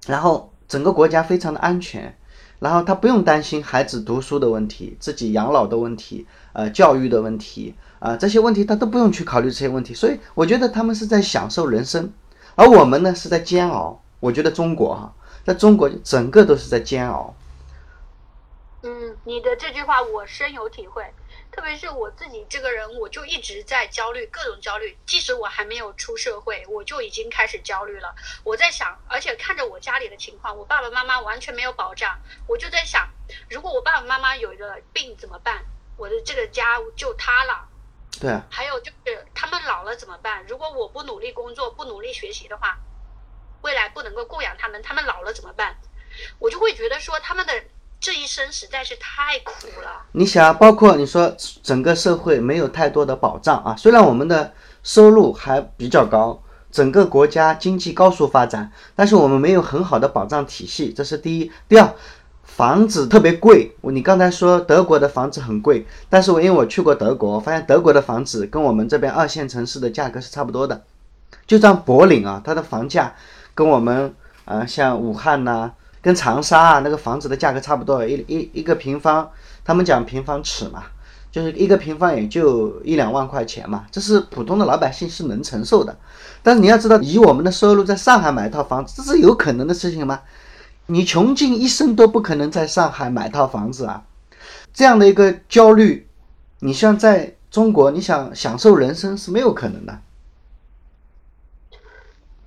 [0.07, 2.17] 然后整个国家非常的安全。
[2.65, 12.11] 然后他不用担心孩子读书的问题、自己养老的问题、呃教育的问题啊、这些问题他都不用去考虑这些问题，所以我觉得他们是在享受人生，
[12.55, 14.01] 而我们呢是在煎熬。
[14.19, 17.35] 我觉得中国哈、在中国整个都是在煎熬。
[18.81, 21.03] 嗯，你的这句话我深有体会，
[21.55, 24.97] 特别是我自己这个人，我就一直在焦虑，各种焦虑。
[25.05, 28.13] 即使我还没有出社会，我就已经开始焦虑了。
[28.43, 33.07] 我在想，而且看着我家里的情况，我爸爸妈妈完全没有保障，我就在想，
[33.49, 35.63] 如果我爸爸妈妈有一个病怎么办？
[35.95, 37.69] 我的这个家就塌了。
[38.19, 40.45] 对啊，还有就是他们老了怎么办？
[40.47, 42.77] 如果我不努力工作，不努力学习的话，
[43.61, 45.77] 未来不能够供养他们，他们老了怎么办？
[46.37, 47.63] 我就会觉得说他们的
[48.05, 50.05] 这一生实在是太苦了。
[50.11, 56.39] 你想，包括你说整个社会没有太多的保障啊，虽然我们的收入还比较高，
[56.71, 61.51] 整个国家经济高速发展，但是我们没有很好的保障体系，这是第一。
[61.67, 61.91] 第二，
[62.43, 63.75] 房子特别贵。
[63.81, 70.79] 你刚才说德国的房子很贵，但是我因为我去过德国，我发现德国的房子跟我们这边二线城市的价格是差不多的。
[71.47, 73.15] 就像柏林啊，它的房价
[73.55, 74.13] 跟我们
[74.45, 75.71] 呃像武汉呐、
[76.05, 79.27] 跟长沙啊那个房子的价格差不多，一一一个平方，
[79.63, 80.83] 他们讲平方尺嘛，
[81.31, 85.97] 就是一个平方也就一两万块钱嘛，这是普通的老百姓是能承受的。
[86.43, 90.21] 但是你要知道，以我们的收入在上海买一套房子，这是有可能的事情吗？
[90.85, 94.03] 你穷尽一生都不可能在上海买套房子啊！
[94.71, 96.07] 这样的一个焦虑，
[96.59, 99.99] 你像在中国，你想享受人生是没有可能的。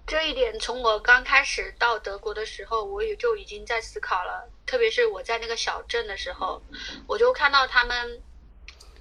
[0.08, 4.48] 这一点从我刚开始到德国的时候，我也就已经在思考了。
[4.64, 6.62] 特别是我在那个小镇的时候，
[7.06, 8.18] 我就看到他们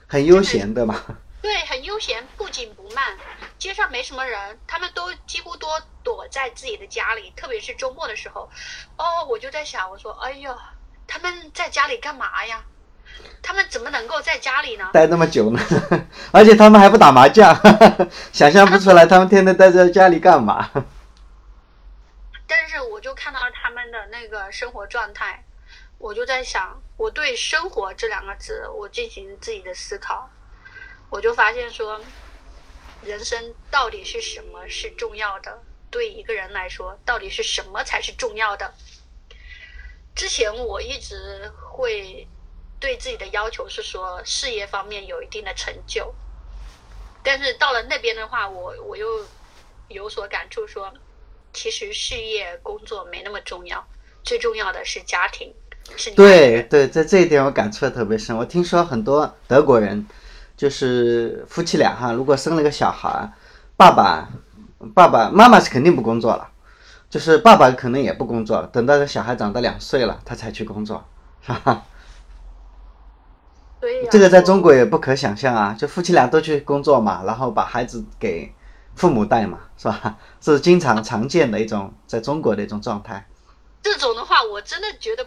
[0.05, 1.01] 很悠闲，的嘛？
[1.41, 3.17] 对很悠闲，不紧不慢，
[3.57, 5.67] 街上没什么人，他们都几乎都
[6.03, 8.49] 躲在自己的家里，特别是周末的时候。
[8.97, 10.53] 哦，我就在想，我说，哎呦，
[11.07, 12.61] 他们在家里干嘛呀？
[13.41, 14.89] 他们怎么能够在家里呢？
[14.91, 15.59] 待那么久呢？
[16.33, 17.55] 而且他们还不打麻将，
[18.33, 20.69] 想象不出来他们天天待在家里干嘛。
[22.49, 23.83] 但是我就看到他们
[24.51, 25.43] 生活状态，
[25.97, 30.29] 我就在想，我对“生活”这两个字，我进行自己的思考，
[31.09, 31.99] 我就发现说，
[33.03, 35.61] 人生到底是什么是重要的？
[35.89, 38.73] 对一个人来说，到底是什么才是重要的？
[40.15, 42.27] 之前我一直会
[42.79, 46.13] 对自己的要求是说，事业方面有一定的成就，
[47.23, 49.25] 但是到了那边的话，我我又
[49.87, 50.93] 有所感触说。
[51.53, 53.83] 其实事业工作没那么重要，
[54.27, 55.53] 最重要的是家庭。
[55.95, 58.35] 是对对，在这一点我感触的特别深。
[58.35, 60.05] 我听说很多德国人，
[60.57, 63.31] 就是夫妻俩哈，如果生了个小孩，
[63.77, 64.27] 爸爸
[64.93, 66.49] 爸爸妈妈是肯定不工作了，
[67.09, 71.05] 就是爸爸可能也不工作了，等到这小孩长到两岁了，他才去工作，
[71.41, 71.85] 是吧？
[73.79, 74.09] 对呀。
[74.11, 78.53] 这个在中国也不可想象啊，就夫妻俩都去工作嘛，然后把孩子给。
[78.97, 80.17] 父母带嘛，是吧？
[80.41, 83.27] 这是经常常见的一种在中国的一种状态。
[83.87, 85.25] 这种的话，我真的觉得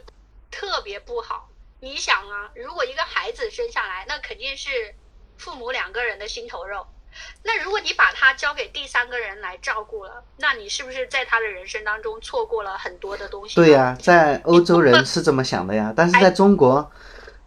[0.51, 1.49] 特别不好。
[1.81, 4.69] 你想啊，如果一个孩子生下来，那肯定是
[5.39, 6.87] 父母两个人的心头肉。
[7.43, 13.55] 那如果你把他交给第三个人来照顾了，那你是不是在他的人生当中错过了很多的东西？
[13.55, 16.93] 对呀，在欧洲人是这么想的呀，但是在中国，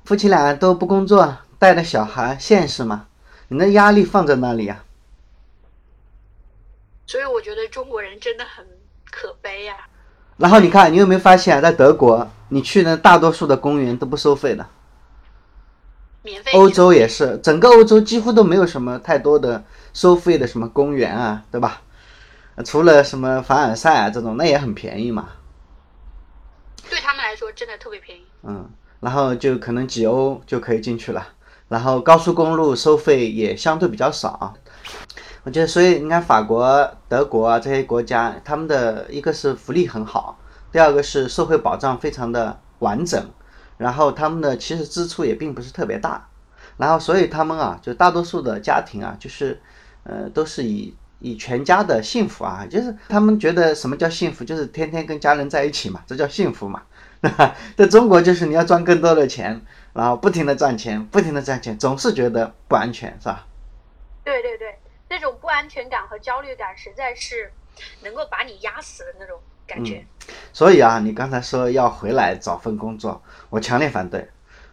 [0.05, 3.07] 夫妻俩都不工作，带着小孩，现实嘛？
[3.49, 4.83] 你的压力放在那里呀。
[7.05, 8.67] 所以我觉得中国人真的很
[9.11, 9.87] 可悲呀。
[10.37, 14.65] 然后你看，你有没有发现，在德国，你去的大多数的公园都不收费的，
[16.23, 16.51] 免费。
[16.53, 21.81] 欧洲也是，整个欧洲几乎都没有什么太多的收费的什么公园啊，对吧？
[22.65, 25.29] 除了什么凡尔赛啊这种，那也很便宜嘛。
[26.89, 28.21] 对他们来说，真的特别便宜。
[28.43, 28.69] 嗯，
[28.99, 31.27] 然后就可能几欧就可以进去了，
[31.67, 34.53] 然后高速公路收费也相对比较少。
[35.43, 40.39] 我觉得，所以你看，法国、德国啊这些国家，他们的一个是福利很好，
[40.71, 43.29] 第二个是社会保障非常的完整，
[43.77, 46.27] 然后他们的其实支出也并不是特别大，
[46.77, 49.61] 然后所以他们啊，就大多数的家庭啊，就是
[50.03, 56.81] 呃都是以以全家的幸福啊，就是他们觉得什么叫幸福，就是天天跟家人在一起嘛，这叫幸福嘛。
[57.77, 59.61] 在中国就是你要赚更多的钱，
[59.93, 63.45] 然后不停的赚钱，不停的赚钱，总是觉得不安全，是吧？
[64.23, 64.77] 对对对。
[65.09, 67.51] 那种不安全感和焦虑感，实在是
[68.01, 70.03] 能够把你压死的那种感觉。
[70.51, 74.27] 所以啊，你刚才说要回来找份工作，我强烈反对。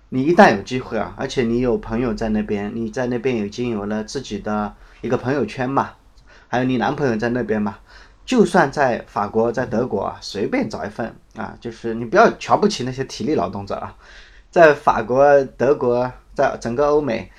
[0.09, 5.95] 你一旦有机会啊，而且你有朋友在那边，你在那边已经有了自己的一个朋友圈嘛，
[6.49, 7.79] 还有你男朋友在那边嘛，
[8.25, 13.95] 就算在法国、在德国啊，随便找一份啊，就是你不要瞧不起那些体力劳动者啊，
[14.51, 17.31] 在法国、德国，在整个欧美，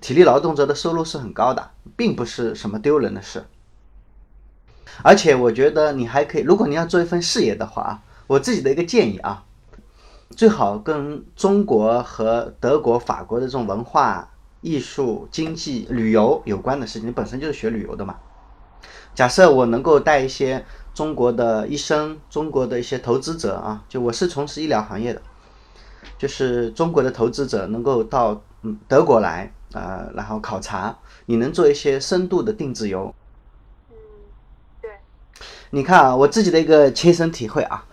[0.00, 3.44] 体力劳动者的收入是很高的，并不是什么丢人的事。
[5.02, 9.44] 而且我觉得你还可以，如果你要做一份事业的话啊，我自己的一个建议啊，
[10.30, 14.30] 最好跟中国和德国、法国的这种文化、
[14.60, 17.08] 艺术、经济、旅游有关的事情。
[17.08, 18.16] 你本身就是学旅游的嘛。
[19.14, 25.22] 假设我能够带一些中国的医生、中国的一些投资者啊，就我是从事医疗行业的，
[26.18, 30.96] 就是中国的投资者能够到嗯德国来啊，然后考察，
[31.26, 33.14] 你能做一些深度的定制游。
[33.90, 33.96] 嗯，
[34.80, 34.90] 对，
[35.70, 37.84] 你看啊，我自己的一个亲身体会啊，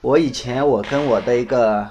[0.00, 1.86] 我以前我跟我的一个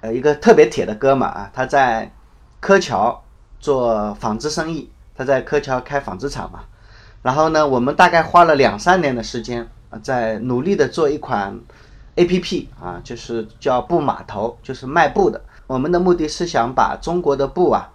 [0.00, 2.12] 呃一个特别铁的哥们啊，他在
[2.58, 3.22] 柯桥
[3.60, 6.64] 做纺织生意，他在柯桥开纺织厂嘛。
[7.22, 11.56] 然后呢，我们大概花了两三年的时间啊，在努力的做一款
[12.16, 15.40] A P P 啊，就是叫布码头，就是卖布的。
[15.72, 17.90] 我们的目的是想把中国的布啊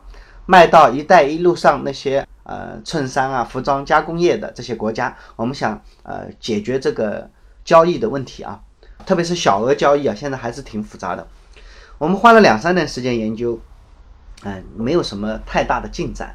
[0.47, 5.15] 卖到“一带一路”上那些呃衬衫啊、服装加工业的这些国家。
[5.35, 7.29] 我们想呃解决这个
[7.63, 8.59] 交易的问题啊，
[9.05, 11.27] 特别是小额交易啊，现在还是挺复杂的。
[11.99, 13.59] 我们花了两三年时间研究，
[14.43, 16.33] 嗯，没有什么太大的进展。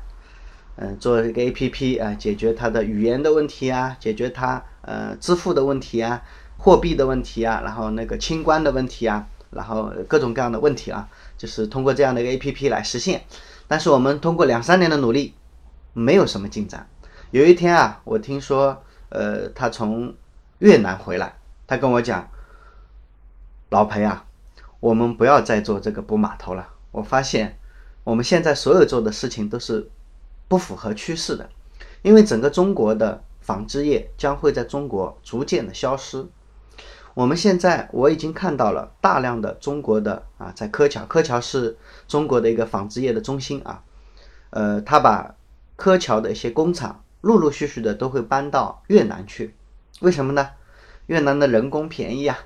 [0.77, 6.23] 嗯，做一个 A P P 啊，解决它的语言的问题啊，解决它呃支付的问题啊，
[6.59, 11.07] 货币的问题啊，然后那个清关的问题啊，然后各种各样的问题啊，
[11.43, 13.25] 就是通过这样的一个 A P P 来实现。
[13.67, 15.35] 但是我们通过两三年的努力，
[15.93, 16.89] 没有什么进展。
[17.33, 20.15] 有一天啊，我听说呃他从
[20.61, 21.35] 越南回来，
[21.67, 22.31] 他跟我讲，
[23.71, 24.25] 老裴啊，
[24.79, 26.69] 我们不要再做这个补码头了。
[26.93, 27.59] 我发现
[28.05, 29.91] 我们现在所有做的事情都是。
[30.49, 31.49] 不符合趋势的，
[32.03, 36.27] 因为整个中国的纺织业将会在中国逐渐的消失。
[37.15, 41.77] 我们现在我已经看到了大量的中国的啊，在柯桥，柯桥是
[42.09, 43.83] 中国的一个纺织业的中心啊，
[44.51, 45.35] 呃，他把
[45.77, 49.55] 柯桥的一些工厂陆陆续续的都会搬到越南去，
[50.01, 50.51] 为什么呢？
[51.07, 52.39] 越南的人工便宜啊，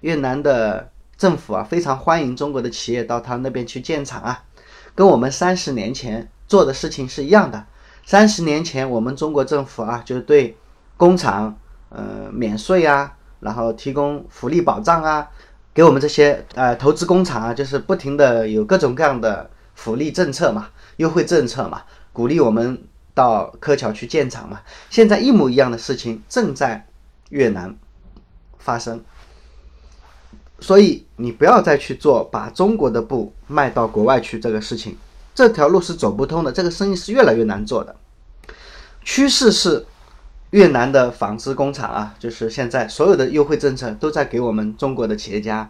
[0.00, 4.44] 越南的政府啊非常欢迎中国的企业到他那边去建厂啊，
[4.94, 6.28] 跟我们三十年前。
[6.46, 7.66] 做的事情是一样的。
[8.04, 10.54] 三十年前，我们中国政府啊，就是对
[10.98, 15.28] 工厂呃免税啊，然后提供福利保障啊，
[15.72, 24.62] 给我们这些呃投资工厂啊，就是不停的有各种各样的福利政策嘛，优惠政策嘛，鼓励我们到柯桥去建厂嘛。
[24.88, 26.86] 现在一模一样的事情正在
[27.28, 27.76] 越南
[28.58, 29.00] 发生，
[30.58, 34.96] 所以你不要再去做把中国的布卖到国外去这个事情。
[35.34, 37.94] 这条路是走不通的，这个生意是越来越难做的。
[39.02, 39.84] 趋势是
[40.54, 45.68] 越南的纺织工厂啊，就是现在所有的优惠政策都在给我们中国的企业家，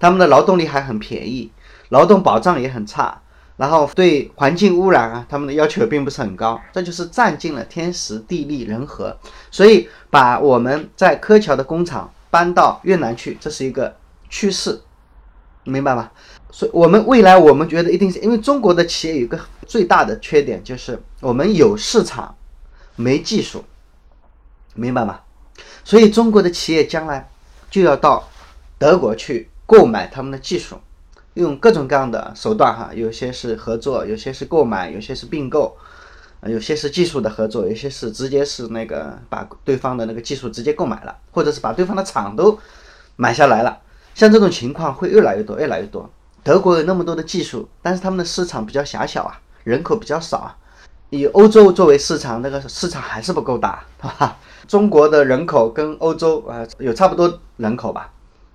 [0.00, 1.52] 他们的劳动力还很便宜，
[1.90, 3.20] 劳动保障也很差，
[3.58, 9.14] 然后对环境污染啊，他们的要求并不是很高，这就是占尽了天时地利人和，
[9.50, 13.94] 所以把我们在柯桥的工厂搬到越南去，这是一个
[14.30, 14.80] 趋势，
[15.64, 16.10] 明白吗？
[16.50, 22.34] 所以，我们未来我们觉得一定是因为中国的企业有一个最大的缺点，就是我们有市场，
[22.94, 23.62] 没技术，
[24.76, 25.20] 明白吗？
[25.84, 27.28] 所以，中国的企业将来
[27.70, 28.28] 就要到
[28.78, 30.78] 德国去购买他们的技术，
[31.34, 35.76] 用各种各样的手段哈，有些是合作，有些是购买，有些是并购，
[36.42, 42.58] 有些是技术的合作，有些是直接是那个把对方的那个技术直接购买了，或者是把对方的厂都
[43.16, 43.80] 买下来了。
[44.14, 46.10] 像这种情况会越来越多，越来越多。
[46.42, 50.56] 德国有那么多的技术，但是他们的市场比较狭小啊，人口比较少啊。
[51.10, 54.36] 以欧洲作为市场，那个市场还是不够大，是吧？
[54.66, 58.12] 中国的人口跟欧洲啊有差不多人口吧，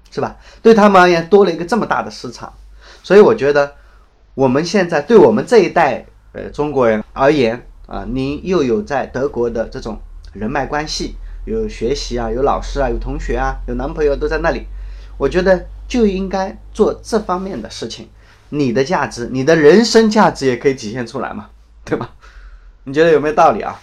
[0.09, 0.35] 是吧？
[0.61, 2.51] 对他们而言，多了一个这么大的市场，
[3.03, 3.73] 所以我觉得
[4.33, 9.99] 我们现在对我们这一代呃中国人而言啊，您又有在德国的这种
[10.33, 11.15] 人脉关系，
[11.45, 14.65] 有学习啊，有老师啊，有同学啊，有男朋友都在那里，
[15.17, 15.67] 我觉得。
[15.91, 18.07] 就应该做这方面的事情，
[18.47, 21.49] 你的价值，你的人生价值也可以体现出来嘛，
[21.83, 22.11] 对吧？
[22.85, 23.77] 你觉得有没有道理啊？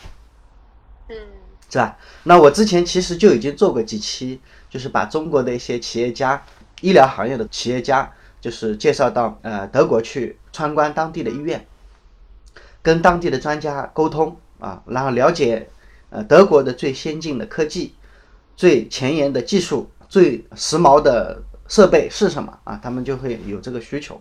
[1.71, 1.97] 是吧？
[2.25, 6.43] 那我之前其实就已经做过几期，就是把中国的一些企业家、
[6.81, 11.67] 医疗行业的企业家，就是介绍到呃德国去参观当地的医院，
[12.83, 15.69] 跟当地的专家沟通啊，然后了解
[16.11, 17.95] 呃德国的最先进的科技、
[18.57, 21.43] 最前沿的技术、最时髦的。
[21.71, 22.81] 设备是什么啊？
[22.83, 24.19] 他们就会有这个需求。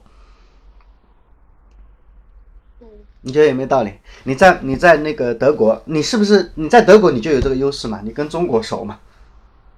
[2.81, 2.87] 嗯，
[3.21, 3.91] 你觉得有没有道理？
[4.23, 8.01] 你在你在那个德国，你是不是你在德国你就有这个优势嘛？
[8.03, 8.99] 你跟中国熟嘛？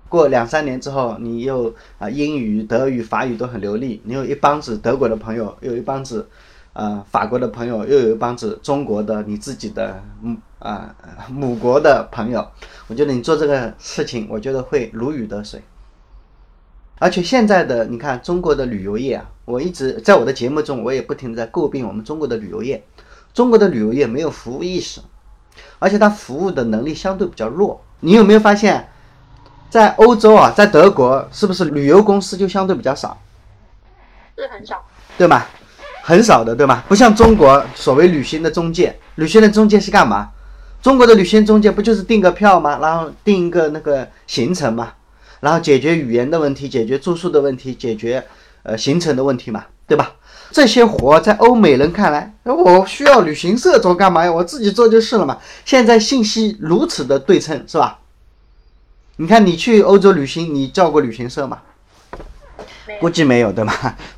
[0.07, 6.27] 过两三年之后，你又啊英语、德语、法语都很流利，你有一帮子德国的朋友，有一帮子
[6.73, 10.95] 呃法国的朋友，又有一帮子中国的你自己的嗯啊
[11.31, 12.45] 母国的朋友，
[12.87, 15.61] 我觉得你做这个事情，我觉得会如鱼得水。
[16.97, 22.83] 而且现在的你看中国的旅游业啊，我一直在我的节目中，我也不停的在诟病我们中国的旅游业，
[23.33, 25.01] 中国的旅游业没有服务意识，
[25.79, 27.81] 而且它服务的能力相对比较弱。
[28.01, 28.89] 你有没有发现，
[29.69, 33.21] 在欧洲啊，在德国是不是旅游公司就相对比较少？
[34.37, 34.83] 是很少，
[35.17, 35.45] 对吗？
[36.01, 36.83] 很少的，对吗？
[36.87, 40.31] 不像中国所谓旅行的中介，旅行的中介是干嘛？
[40.81, 42.79] 中国的旅行中介不就是订个票吗？
[42.81, 44.93] 然后订一个那个行程吗？
[45.41, 48.25] 然后解决语言的问题，解决住宿的问题，解决
[48.63, 50.13] 呃行程的问题嘛，对吧？
[50.51, 54.31] 这些活在欧美人看来，我需要旅行社做干嘛呀？
[54.31, 55.37] 我自己做就是了嘛。
[55.65, 57.99] 现在信息如此的对称，是吧？
[59.17, 61.59] 你看你去欧洲旅行，你叫过旅行社吗？
[62.99, 63.73] 估计没有，对吗？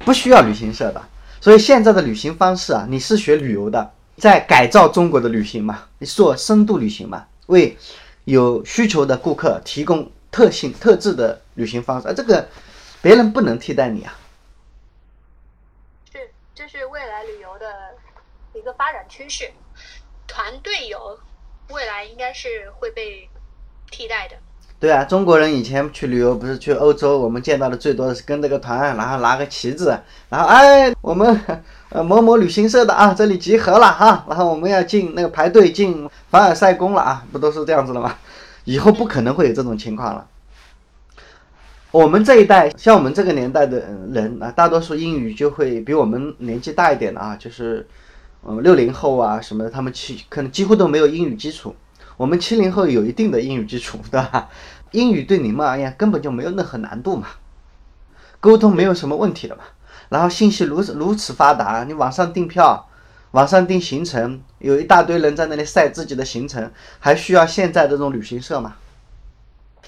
[0.05, 1.01] 不需要旅行社的。
[1.39, 5.79] 所以现在的旅行方式啊，你是学旅游的，在改造中国的旅行嘛？
[5.99, 7.25] 你做深度旅行嘛？
[7.47, 7.77] 为
[8.25, 10.09] 有需求的顾客提供。
[10.33, 12.47] 特性特质的旅行方式，啊，这个
[13.01, 14.17] 别人不能替代你啊。
[16.73, 17.65] 是，未来旅游的
[18.53, 19.51] 一个发展趋势。
[20.25, 21.19] 团队游
[21.69, 23.29] 未来应该是会被
[23.91, 24.37] 替代的。
[24.79, 29.99] 对啊，中国人以前去旅游不是去欧洲，我们见到的最多的是跟这个团，然后拿个旗子，
[30.29, 31.37] 然后哎，我们
[31.89, 38.17] 呃某某旅行社的啊，这里集合了哈，然后我们要进那个排队进凡尔赛宫了啊，不都是这样子的吗？
[38.63, 40.25] 以后不可能会有这种情况了。
[41.91, 43.79] 我们这一代，像我们这个年代的
[44.11, 47.85] 人啊，大多数英语就会比我们年纪大一点的啊，就是
[48.47, 51.75] 嗯六零后啊什么的，他们七可能几乎都没有英语基础。
[52.15, 54.47] 我们七零后有一定的英语基础，对吧？
[54.91, 57.27] 英语对你们而言根本就没有任何难度嘛，
[58.39, 59.63] 沟通没有什么问题的嘛。
[60.07, 62.87] 然后信息如此如此发达，你网上订票。
[63.31, 66.69] 网上订行程，有一大堆人在那里晒自己的行程，
[66.99, 68.75] 还需要现在这种旅行社吗？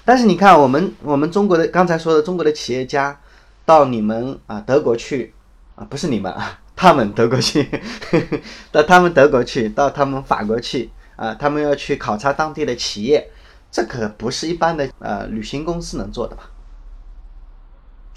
[0.04, 3.18] 但是你看，我们我们中国的刚才说的中国的企业家，
[3.64, 5.32] 到你们啊德国去
[5.74, 7.68] 啊，不是你们啊， 他们德国去，
[8.70, 13.30] 到他们德国去，到他们法国去啊，他们要去考察当地的企业，
[13.70, 16.50] 这可不是一般的呃旅行公司能做的吧？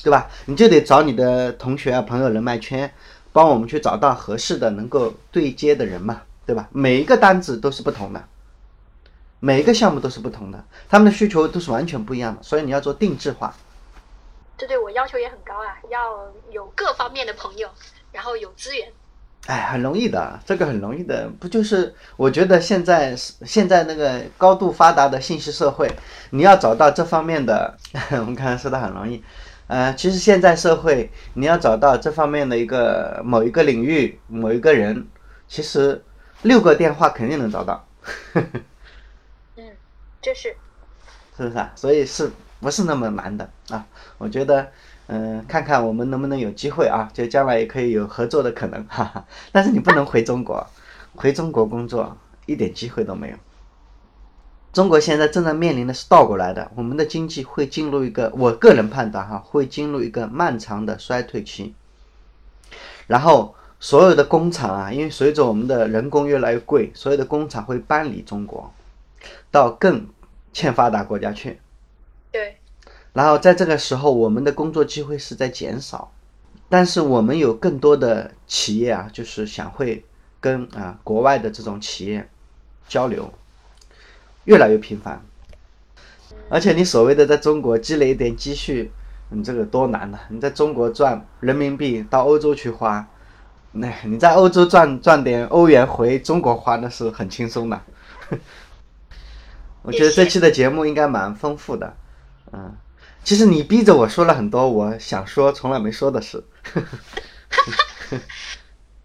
[0.04, 0.28] 对吧？
[0.46, 2.92] 你就得找你的同学啊、朋友、人脉圈。
[3.34, 6.68] 帮我们去找到合适的能够对接的人嘛，对吧？
[6.72, 8.24] 每一个单子都是不同的，
[9.40, 13.54] 每一个项目都是不同的，他们的需求都是完全不一样的，所以你要做定制化。
[14.58, 17.70] 这对我要求也很高啊，要有各方面的朋友，
[18.12, 18.92] 然后有资源。
[19.46, 25.90] 哎，很容易的，这个很容易的，不就是我觉得现在现在那个高度发达的信息社会，
[26.32, 27.78] 你要找到这方面的，
[28.12, 29.24] 我们刚才说的很容易。
[29.68, 35.08] 呃，其实现在社会，你要找到这方面的一个某一个领域某一个人，
[35.48, 36.04] 其实
[36.42, 37.86] 六个电话肯定能找到。
[38.34, 38.50] 嗯，
[40.28, 40.54] 这是，
[41.38, 41.72] 是不是啊？
[41.74, 43.88] 所以是不是那么难的啊？
[44.18, 44.68] 我觉得，
[45.06, 49.26] 嗯，看看我们能不能有机会啊，就将来也可以有合作的可能，哈哈。
[49.54, 50.68] 但是你不能回中国，
[51.16, 53.38] 回中国工作一点机会都没有。
[54.74, 61.74] 中国现在正在面临的是倒过来的，我们的经济会进入一个，我个人判断哈，会进入一个漫长的衰退期。
[63.08, 68.74] 然后所有的工厂啊，因为随着我们的人工越来越贵，所有的工厂会搬离中国，
[69.50, 70.06] 到更
[70.58, 71.60] 欠发达国家去。
[72.32, 72.58] 对。
[73.14, 76.12] 然后在这个时候，我们的工作机会是在减少，
[76.68, 80.04] 但是我们有更多的企业啊，就是想会
[80.40, 82.28] 跟啊国外的这种企业
[82.88, 83.32] 交流。
[84.46, 85.22] 越来越频繁，
[86.50, 88.92] 而且你所谓的在中国积累一点积蓄，
[89.30, 90.18] 你这个多难呢？
[90.30, 93.08] 你在中国赚人民币到欧洲去花，
[93.74, 97.80] 那你在欧洲赚赚点欧元回中国花，那是很轻松的。
[99.88, 101.98] 我觉得这期的节目应该蛮丰富的，
[102.52, 102.78] 嗯，
[103.24, 106.44] 其实你逼着我说了很多我想说从来没说的事。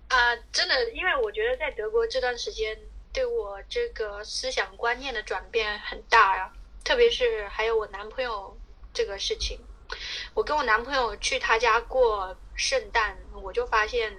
[0.08, 2.76] 啊，真的，因为我觉得在德国这段时间。
[3.14, 6.50] 对我这个思想观念的转变很大呀，
[6.82, 8.56] 特别是还有我男朋友
[8.94, 9.60] 这个事情，
[10.32, 14.14] 我跟我男朋友去他家过圣诞，我就发现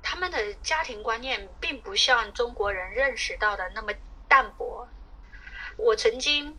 [0.00, 3.92] 他们的家庭观念并不像中国人认识到的那么
[4.28, 4.88] 淡薄。
[5.76, 6.58] 我曾经，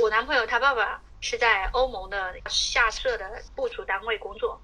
[0.00, 4.60] 我男朋友他爸爸是在欧盟的下设的部署单位工作，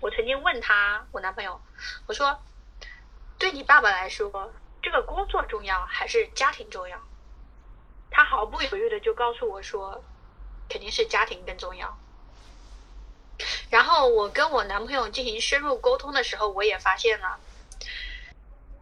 [0.00, 1.60] 我曾经问他，我男朋友，
[2.06, 2.42] 我说。
[3.38, 6.96] 对你爸爸来说，这个工作重要还是家庭重要？
[8.08, 10.04] 他毫不犹豫的就告诉我说，
[10.68, 11.98] 肯定是家庭更重要。
[13.68, 17.40] 然后我跟我男朋友进行深入沟通的时候，我也发现了，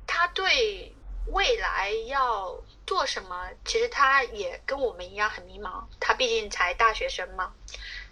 [0.07, 0.95] 他对
[1.29, 2.61] 未来要
[2.91, 5.84] 做什么，其实他也跟我们一样很迷茫。
[6.01, 7.55] 他毕竟才大学生嘛，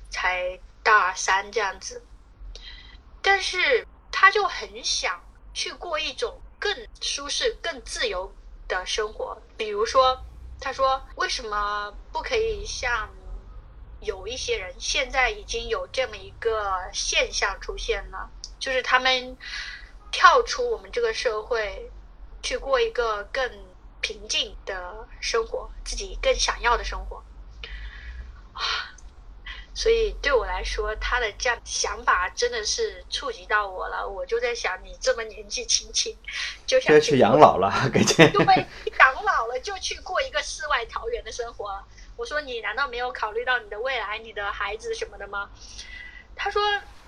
[0.09, 2.01] 才大三这样子，
[3.21, 5.21] 但是他就很想
[5.53, 8.33] 去过一种更舒适、更自由
[8.69, 9.43] 的生活。
[9.57, 10.25] 比如说，
[10.61, 13.11] 他说：“为什么不可以像？”
[13.99, 19.37] 有一些人现在已经有这么一个现象出现了，就是他们
[20.13, 21.91] 跳出我们这个社会，
[22.45, 23.68] 去过一个更
[24.01, 27.23] 平静的生活，自己更想要的生活。
[28.53, 28.63] 啊，
[29.75, 34.09] 所以对我来说，他的这样想法真的是触及到我了。
[34.09, 36.17] 我就在想，你这么年纪轻轻
[36.67, 38.67] 就想去养老了，感觉因为
[38.99, 41.85] 养老了就去过一个世外桃源的生活。
[42.17, 45.51] 我说你难道没有考虑到你的未来、你的孩子什么的吗？
[46.35, 46.61] 他说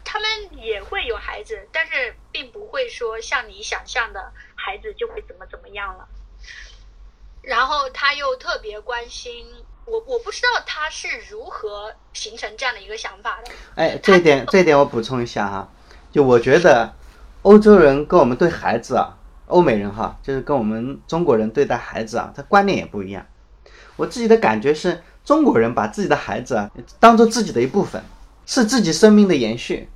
[0.05, 6.09] 他们也会有孩子，但是并不会说像你想象的孩子就会怎么怎么样了。
[7.43, 9.47] 然后他又特别关心
[9.87, 13.51] 我，我不知道他是如何形成这样的一个想法的。
[13.75, 15.69] 哎，这一点这一点我补充一下哈，
[16.13, 16.93] 就我觉得
[17.43, 19.17] 欧洲人跟我们对孩子啊，
[19.47, 23.27] 欧美人哈，就是跟我们中国人对待孩子啊，他观念也不一样。
[23.97, 28.03] 我自己的感觉是，中国人把自己的孩子啊当做自己的一部分，
[28.47, 29.89] 是自己生命的延续。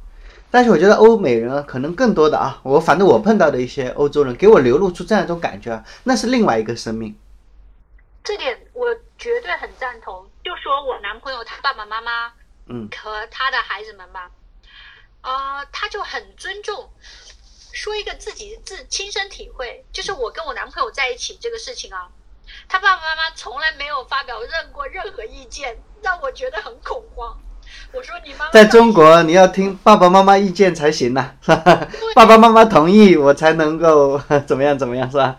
[0.50, 7.14] 但是我觉得欧美人啊，可能更多的啊，我反正我碰到的一些欧洲人，给我流露出这样一种感觉啊，那是另外一个生命。
[8.24, 10.26] 这点我绝对很赞同。
[10.42, 12.32] 就说我男朋友他爸爸妈妈，
[12.66, 14.30] 嗯，和他的孩子们吧，
[15.20, 16.90] 啊，他就很尊重。
[17.72, 22.08] 说一个自己自亲身体会，就是我跟我男朋友在一起这个事情啊。
[22.68, 27.36] 他爸爸妈妈从来没有发表任过任何意见，让我觉得很恐慌。
[27.92, 31.32] 我说你妈妈在中国你要听爸爸妈妈意见才行呐？
[32.14, 35.36] 爸爸妈妈同意我才能够 怎么样怎么样，是吧？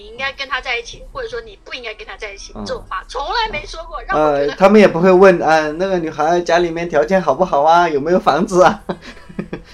[0.00, 4.00] 你应该跟他在一起，或者说你不应该跟他在一起这种话，从来没说过。
[4.04, 8.82] 让我觉得他们也不会问啊，那个女孩家里面条件好不好啊，有没有房子啊？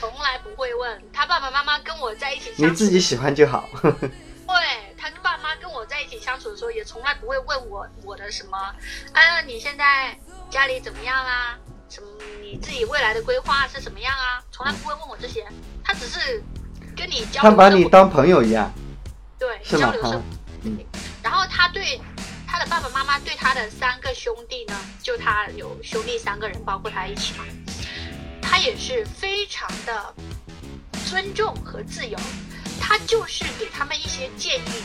[0.01, 3.69] 从来不会问他爸爸妈妈跟我在一起，你自己喜欢就好。
[3.83, 4.57] 对
[4.99, 8.59] 他爸妈跟我在一起相处的时候，也从来不会问我我的什么，
[9.13, 10.19] 啊，你现在
[10.51, 11.57] 家里怎么样啊？
[11.89, 12.09] 什么
[12.43, 14.43] 你自己未来的规划是什么样啊？
[14.51, 15.47] 从来不会问我这些，
[15.85, 16.43] 他只是
[16.97, 17.51] 跟你交流。
[17.51, 18.73] 他把你当朋友一样。
[19.47, 20.21] 对，是交流是。
[21.23, 22.01] 然后他对
[22.49, 27.45] 他的爸爸妈妈对他的三个兄弟呢，就他有兄弟三个人，包括他一起嘛。
[28.43, 30.15] 他也是非常的
[31.09, 32.19] 尊重和自由，
[32.81, 34.83] 他就是给他们一些建议，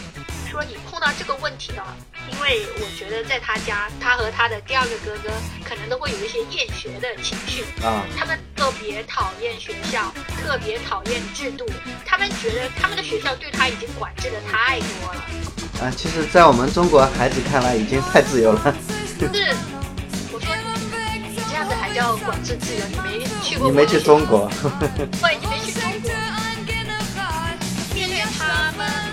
[0.49, 1.83] 说你碰到这个问题了，
[2.31, 5.29] 因为我觉得在他家，他和他的第二个哥哥
[5.63, 10.13] 可能都会有一些厌学的情绪啊，他们特别讨厌学校，
[10.43, 11.65] 特别讨厌制度，
[12.05, 15.25] 他们觉得他们的学校对他已经管制的太多了。
[15.81, 18.75] 啊，其实，在我们中国孩子看来，已经太自由了。
[19.19, 19.55] 是。
[20.31, 20.55] 我说
[21.27, 22.85] 你这样子还叫管制自由？
[22.87, 23.69] 你没去过？
[23.69, 24.47] 你没去中国？
[25.21, 26.30] 对，你没去中国。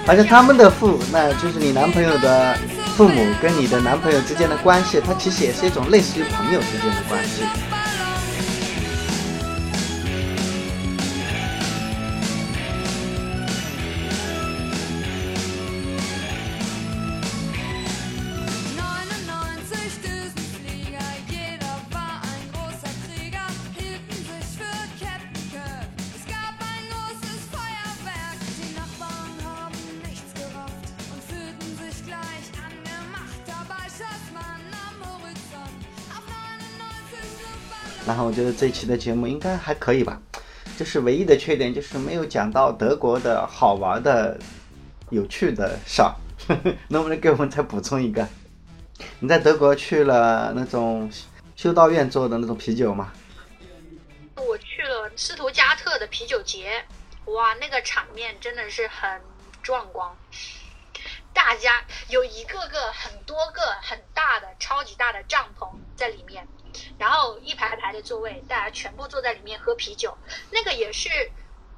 [0.08, 2.56] 而且他们的父，那就是你男朋友的
[2.96, 7.42] 父母跟你的男朋友之间的关系，它其实也是一种类似于朋友之间的关系。
[38.28, 40.20] 我觉得这一期的节目应该还可以吧，
[40.76, 44.38] 就是唯一的缺点就是没有讲到德国的好玩的、
[45.08, 46.14] 有趣的事儿，
[46.88, 48.28] 能不能给我们再补充一个？
[49.20, 51.10] 你在德国去了那种
[51.56, 53.10] 修道院做的那种啤酒吗？
[54.36, 56.84] 我去了斯图加特的啤酒节，
[57.24, 59.22] 哇，那个场面真的是很
[59.62, 60.06] 壮观，
[61.32, 65.66] 大家有一个个很多个很大的、超级大的帐篷
[65.96, 66.46] 在里面。
[66.98, 70.16] 然后一排排的座位，大家全部坐在里面喝啤酒。
[70.50, 71.08] 那个也是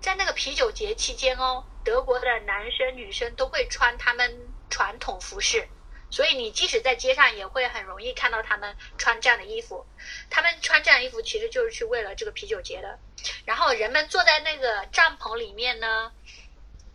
[0.00, 5.68] 在那个啤酒节期间哦，德国的男生女生都会穿他们传统服饰，
[6.10, 9.86] 所以你即使在街上也会很容易看到他们穿这样的衣服。
[10.30, 12.98] 他们穿这样衣服其实就是去为了这个啤酒节的。
[13.44, 16.12] 然后人们坐在那个帐篷里面呢，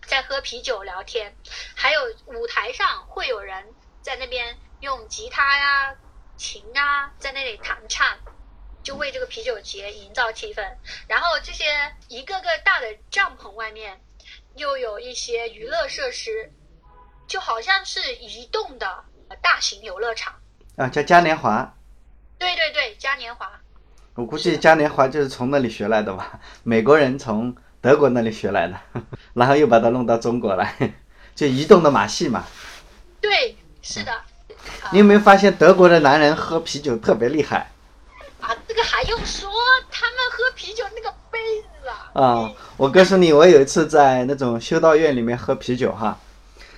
[0.08, 1.36] 在喝啤酒聊天，
[1.76, 5.96] 还有舞台上会有人在那边用吉他呀、
[6.38, 8.08] 琴啊在那里弹唱，
[8.84, 10.62] 就为这个啤酒节营造气氛。
[11.08, 11.66] 然后这些
[12.08, 14.00] 一个个大的帐篷外面
[14.56, 16.52] 又有一些娱乐设施，
[17.28, 19.04] 就好像是移动的
[19.42, 20.36] 大型游乐场。
[20.78, 21.76] 啊，叫嘉年华。
[22.38, 23.50] 对对对，嘉年华。
[24.14, 28.80] 我估计嘉年华就是从那里学来的吧， 美国人从德国那里学来的，
[29.34, 30.94] 然后又把它弄到中国来，
[31.36, 32.46] 就移动的马戏嘛。
[33.22, 34.22] 对，是的。
[34.92, 37.72] 你有没有发现德国的男人喝啤酒特别厉害？
[38.42, 39.50] 啊，这个还用说？
[39.90, 42.22] 他们喝啤酒那个杯子啊！
[42.22, 46.18] 啊，我告诉你，我有一次在那种修道院里面喝啤酒哈，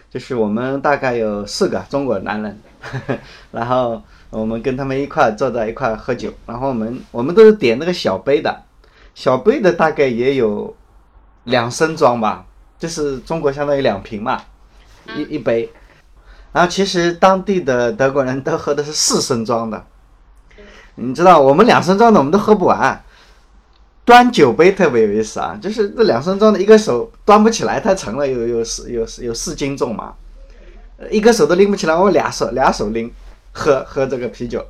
[0.09, 2.61] 就是我们大概有四个中国男人，
[3.51, 8.63] 然后我们跟他们一块坐在一块喝酒，然后我们我们都是点那个小杯的。
[9.13, 10.73] 小杯的大概也有
[11.45, 12.45] 两升装吧，
[12.79, 14.41] 就是中国相当于两瓶嘛，
[15.15, 15.69] 一一杯。
[16.51, 19.85] 然后其实当地的德国人都喝的是四升装的，
[20.95, 23.03] 你知道我们两升装的我们都喝不完。
[24.05, 30.13] 端酒杯特别有意思啊，就是这两升装的一个手端不起来，太沉了，有有四有有四斤重嘛，
[31.11, 33.11] 一个手都拎不起来，我俩手俩手拎
[33.51, 34.65] 喝喝这个啤酒。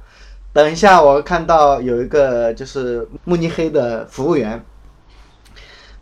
[0.52, 4.66] 等一下，我看到有一个就是慕尼黑的服务员，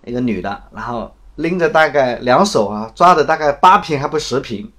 [0.06, 4.72] 一个女的，然后拎着大概两手啊，抓着大概八瓶还不十瓶，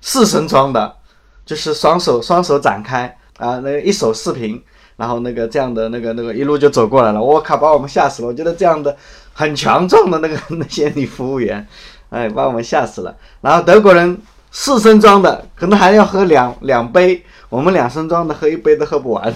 [0.00, 0.96] 四升装的，
[1.44, 4.62] 就是双手双手展开啊，那一手四瓶，
[4.96, 8.28] 然后那个这样的那个那个一路就走过来了，我靠，把我们吓死了！
[8.28, 8.96] 我觉得这样的
[9.32, 11.66] 很强壮的那个 那些女服务员，
[12.10, 13.16] 哎，把我们吓死了。
[13.40, 14.20] 然后德国人
[14.50, 17.24] 四升装的，可能还要喝两两杯。
[17.48, 19.34] 我们两升装的喝一杯都喝不完，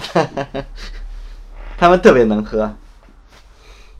[1.77, 2.73] 他们特别能喝。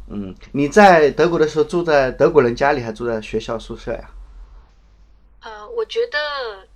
[0.08, 4.00] 嗯，你在德国的时候住在德国人家里，还住在学校宿舍呀？
[5.46, 6.68] 呃，我觉得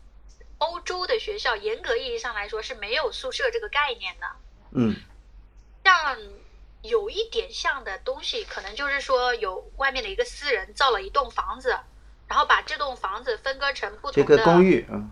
[0.60, 4.28] 欧洲的学校严格意义上来说是没有宿舍这个概念的。
[4.74, 4.96] 嗯，
[5.84, 6.16] 像
[6.84, 11.80] 有一点像的东西，可能就是说有外面的一个私人造了一栋房子，
[12.28, 15.10] 然后把这栋房子分割成不同的这个公寓，嗯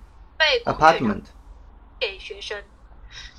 [0.66, 1.24] ，apartment。
[2.00, 2.64] 给学生，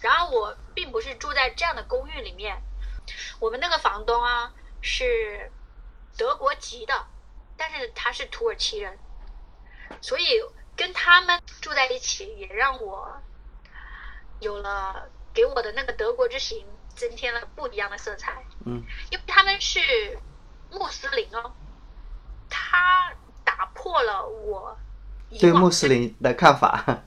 [0.01, 2.61] 然后我并不是住在这样的公寓里面，
[3.39, 5.53] 我们那个房东啊是
[6.17, 7.07] 德国籍的，
[7.57, 8.99] 但是他是土耳其人，
[10.01, 10.25] 所以
[10.77, 13.21] 跟他们住在一起也让我
[14.41, 16.65] 有了给我的那个德国之行
[16.95, 18.45] 增添了不一样的色彩。
[18.65, 19.81] 嗯，因为他们是
[20.71, 21.53] 穆斯林哦，
[22.49, 23.13] 他
[23.45, 24.77] 打破了我
[25.39, 27.03] 对穆斯林的看法。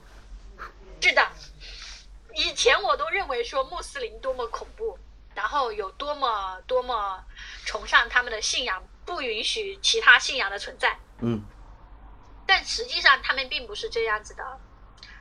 [1.02, 1.28] 是的。
[2.34, 4.98] 以前我都认为说穆斯林多么恐怖，
[5.36, 7.24] 然后有多么多么
[7.66, 10.98] 崇尚他们的信仰，不允许其他信仰的存在。
[11.20, 11.44] 嗯，
[12.54, 14.60] 但实际上他们并不是这样子的，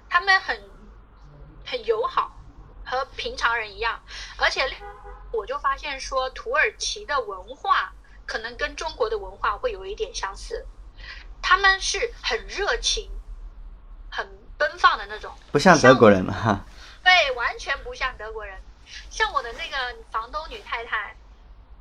[0.08, 0.60] 他们很
[1.64, 2.36] 很友好，
[2.84, 4.02] 和平常人一样。
[4.36, 4.68] 而且
[5.30, 7.92] 我就发现说，土耳其的文化
[8.26, 10.66] 可能跟中国的文化会有一点相似，
[11.40, 13.08] 他们是很热情、
[14.10, 14.28] 很
[14.58, 16.64] 奔放的那种，不像德国人哈。
[17.04, 18.60] 对，完全不像德国人。
[19.08, 21.14] 像我的那个房东女太太，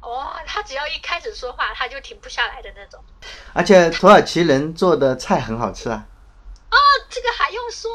[0.02, 3.04] 哇，她只要一开始说话，他就停不下来的那种。
[3.54, 6.06] 而且土耳其人做的菜很好吃啊。
[6.72, 6.78] 哦，
[7.10, 7.92] 这个还用说？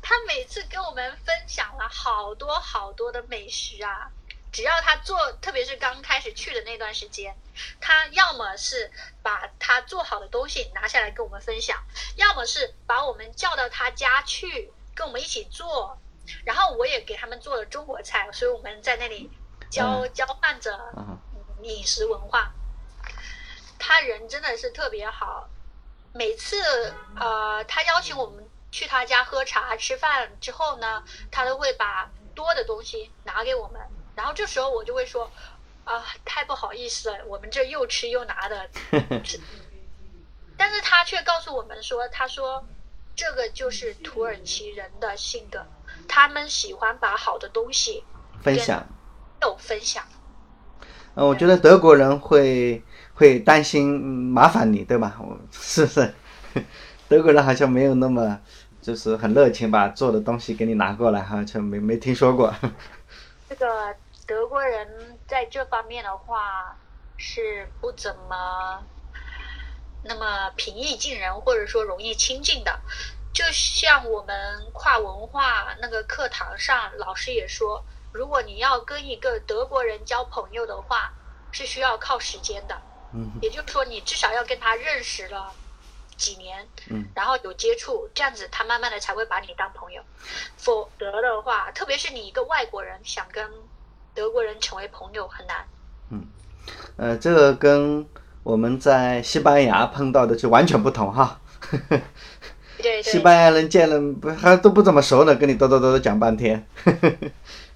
[0.00, 4.10] 他每次跟我们分享了好多好多的美食啊。
[4.50, 7.36] 只要他做，特别是刚开始去的那段时间，
[7.80, 8.90] 他要么是
[9.22, 11.76] 把他做好的东西拿下来跟我们分享，
[12.16, 15.98] 要么是把我们叫到他家去跟我们一起做。
[16.44, 19.30] 然后我也给他们做了中国菜，所以我们在那里
[19.70, 20.78] 交交换着
[21.62, 22.52] 饮食文化。
[23.78, 25.48] 他人真的是特别好，
[26.12, 33.80] 每次呃他邀请我们去他家喝茶吃饭之后呢，他都会把多的东西拿给我们。
[34.16, 35.30] 然后这时候我就会说
[35.84, 38.68] 啊，太不好意思了，我们这又吃又拿的。
[40.58, 42.66] 但是他却告诉我们说，他说
[43.14, 45.64] 这个就是土耳其人的性格。
[46.08, 48.04] 他们喜欢把好的东西
[48.42, 48.84] 分享，
[49.40, 50.04] 有分享。
[51.18, 52.80] 嗯，我觉得德国人会
[53.14, 55.16] 会担心麻烦你，对吧？
[55.18, 56.14] 我 是不是？
[57.08, 58.38] 德国人好像没有那么
[58.80, 62.54] 就是很热情，把做的东西给你拿过来，好像没没听说过。
[63.50, 63.96] 这个
[64.28, 66.76] 德国人在这方面的话
[67.16, 68.84] 是不怎么
[70.04, 72.78] 那么平易近人，或者说容易亲近的。
[73.32, 74.36] 就像我们
[74.72, 81.12] 跨文化那个课堂上，老师也说，如果你要跟一个德国人交朋友的话，
[81.52, 82.76] 是需要靠时间的。
[83.14, 85.50] 嗯，也就是说，你至少要跟他认识了
[86.16, 90.02] 几年，嗯，然后有接触，这样子他慢慢的才会把你当朋友。
[90.56, 93.48] 否则的话，特别是你一个外国人想跟
[94.14, 95.64] 德国人成为朋友很难。
[96.10, 96.26] 嗯
[96.96, 98.06] 呃，这个跟
[98.42, 101.40] 我们在西班牙碰到的就完全不同哈。
[102.76, 106.66] 对对， 西班牙人见了不还都不怎么熟呢，跟你叨叨叨叨讲半天。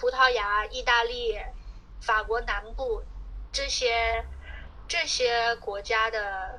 [0.00, 1.38] 葡萄牙、意大利、
[2.00, 3.02] 法国南部
[3.52, 4.24] 这些
[4.88, 6.58] 这些国家的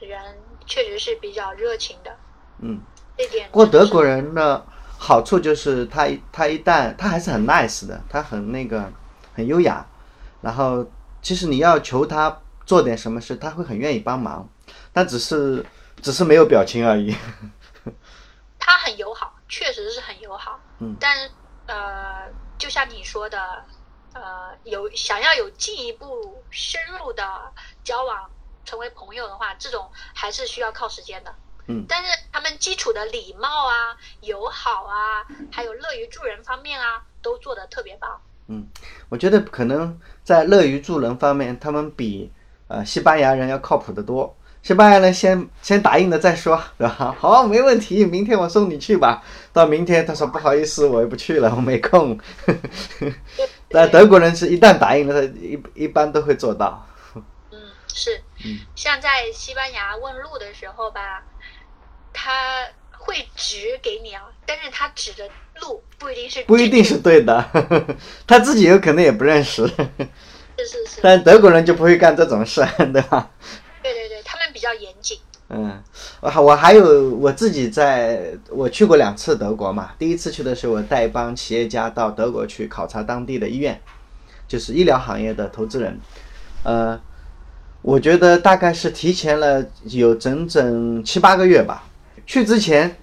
[0.00, 2.16] 人确实是比较热情的，
[2.58, 2.80] 嗯，
[3.16, 4.66] 这点不过德国人的
[4.98, 8.92] 好处就是他一他一旦他还是很 nice 的，他很那个
[9.32, 9.86] 很优雅，
[10.40, 10.84] 然后
[11.22, 14.48] 其实你要求他做点什么事，他会很愿意帮忙，
[14.92, 15.64] 但只是
[16.00, 17.14] 只是没有表情而已。
[18.58, 20.58] 他很友好，确实是很友好。
[20.80, 21.30] 嗯但是
[21.66, 22.28] 呃，
[22.62, 23.64] 就像你说的，
[24.14, 27.52] 呃，有想要有进一步深入的
[27.82, 28.30] 交往，
[28.64, 31.34] 成为朋友的话，这种还是需要靠时间的。
[31.66, 38.22] 嗯但是他们基础的礼貌啊、友好啊，还有乐于助人方面啊，都做得特别棒。
[38.46, 38.68] 嗯
[39.08, 42.32] 我觉得可能在乐于助人方面，他们比
[42.68, 44.36] 呃西班牙人要靠谱得多。
[44.62, 47.14] 西班牙人先先答应了再说， 对吧？
[47.18, 49.22] 好，没问题，明天我送你去吧。
[49.52, 52.18] 到明天他说不好意思，我也不去了，我没空。
[53.68, 56.86] 但德国人是一旦答应了，他一一般都会做到。
[57.50, 57.58] 嗯，
[57.92, 58.22] 是，
[58.76, 61.24] 像在西班牙问路的时候吧，
[62.12, 62.30] 他
[62.92, 65.28] 会指给你啊，但是他指的
[65.60, 67.44] 路不一定是不一定是对的，
[68.28, 69.66] 他自己有可能也不认识。
[69.66, 73.28] 确是是是，但德国人就不会干这种事，对吧？
[74.62, 75.18] 比较严谨。
[75.48, 75.82] 嗯，
[76.20, 79.90] 我我还有我自己在，我去过两次德国嘛。
[79.98, 83.78] 第一次去的时候，我带一帮企业家到德国去考察当地的医院，
[84.46, 85.98] 就是医疗行业的投资人。
[86.62, 86.98] 呃，
[87.82, 91.82] 我觉得大概是提前了有整整七八个月吧。
[92.24, 92.96] 去之前，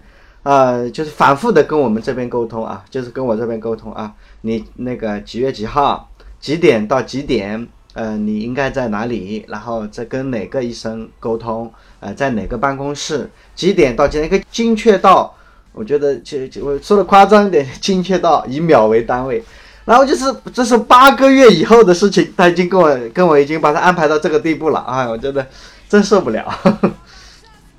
[0.44, 7.68] 呃，就是反复的跟我们这边沟通啊，就是跟我这边沟通啊，你那个几月几号，几点到几点，
[8.00, 11.70] 呃，你应该在哪里，然后再跟哪个医生沟通，
[12.00, 15.36] 呃，在哪个办公室，几点到几点，可以精确到，
[15.74, 19.44] 我觉得就就我说的夸张一点，精确到以秒为单位。
[19.84, 25.06] 然后就是这是八个月以后的事情，他已经跟我跟我已经把他安排到这个地步了哎！
[25.06, 25.46] 我觉得
[25.90, 26.44] 真受不了。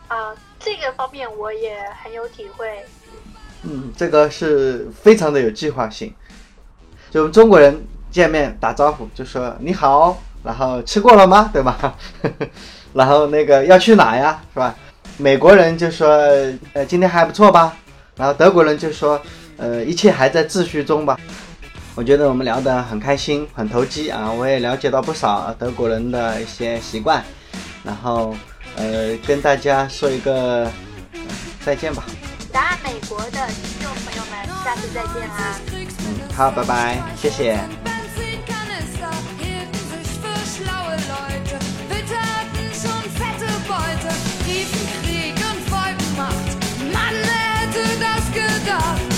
[0.09, 2.85] 啊、 这个方面我也很有体会。
[3.63, 6.13] 嗯，这个是非常的有计划性。
[7.11, 11.51] 就我们中国人见面打招呼就说你好，然后吃过了吗？
[11.55, 11.95] 对吧？
[12.93, 14.41] 然后那个要去哪呀？
[14.53, 14.75] 是吧？
[15.17, 16.09] 美国人就说
[16.73, 17.77] 呃今天还不错吧，
[18.17, 19.21] 然后德国人就说
[19.57, 21.17] 呃一切还在秩序中吧。
[21.97, 24.31] 我觉得我们聊得很开心，很投机啊！
[24.33, 27.23] 我也了解到不少德国人的一些习惯，
[27.83, 28.35] 然后
[28.77, 30.65] 呃跟大家说一个、
[31.13, 31.21] 呃
[31.65, 32.05] 再见吧。
[32.51, 35.55] 答案美国的听众朋友们，下次再见啦！
[35.77, 37.90] 嗯，好，拜拜，谢谢。
[48.33, 49.10] good God.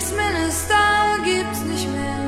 [0.00, 2.24] Kriegsminister gibt's nicht mehr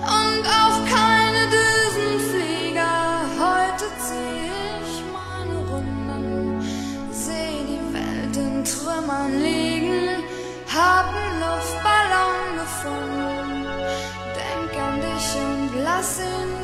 [0.00, 3.20] und auch keine Düsenflieger.
[3.38, 4.48] Heute zieh
[4.80, 6.62] ich meine Runden,
[7.12, 10.24] seh die Welt in Trümmern liegen,
[10.74, 13.66] hab einen Luftballon gefunden.
[14.34, 16.61] Denk an dich und lass ihn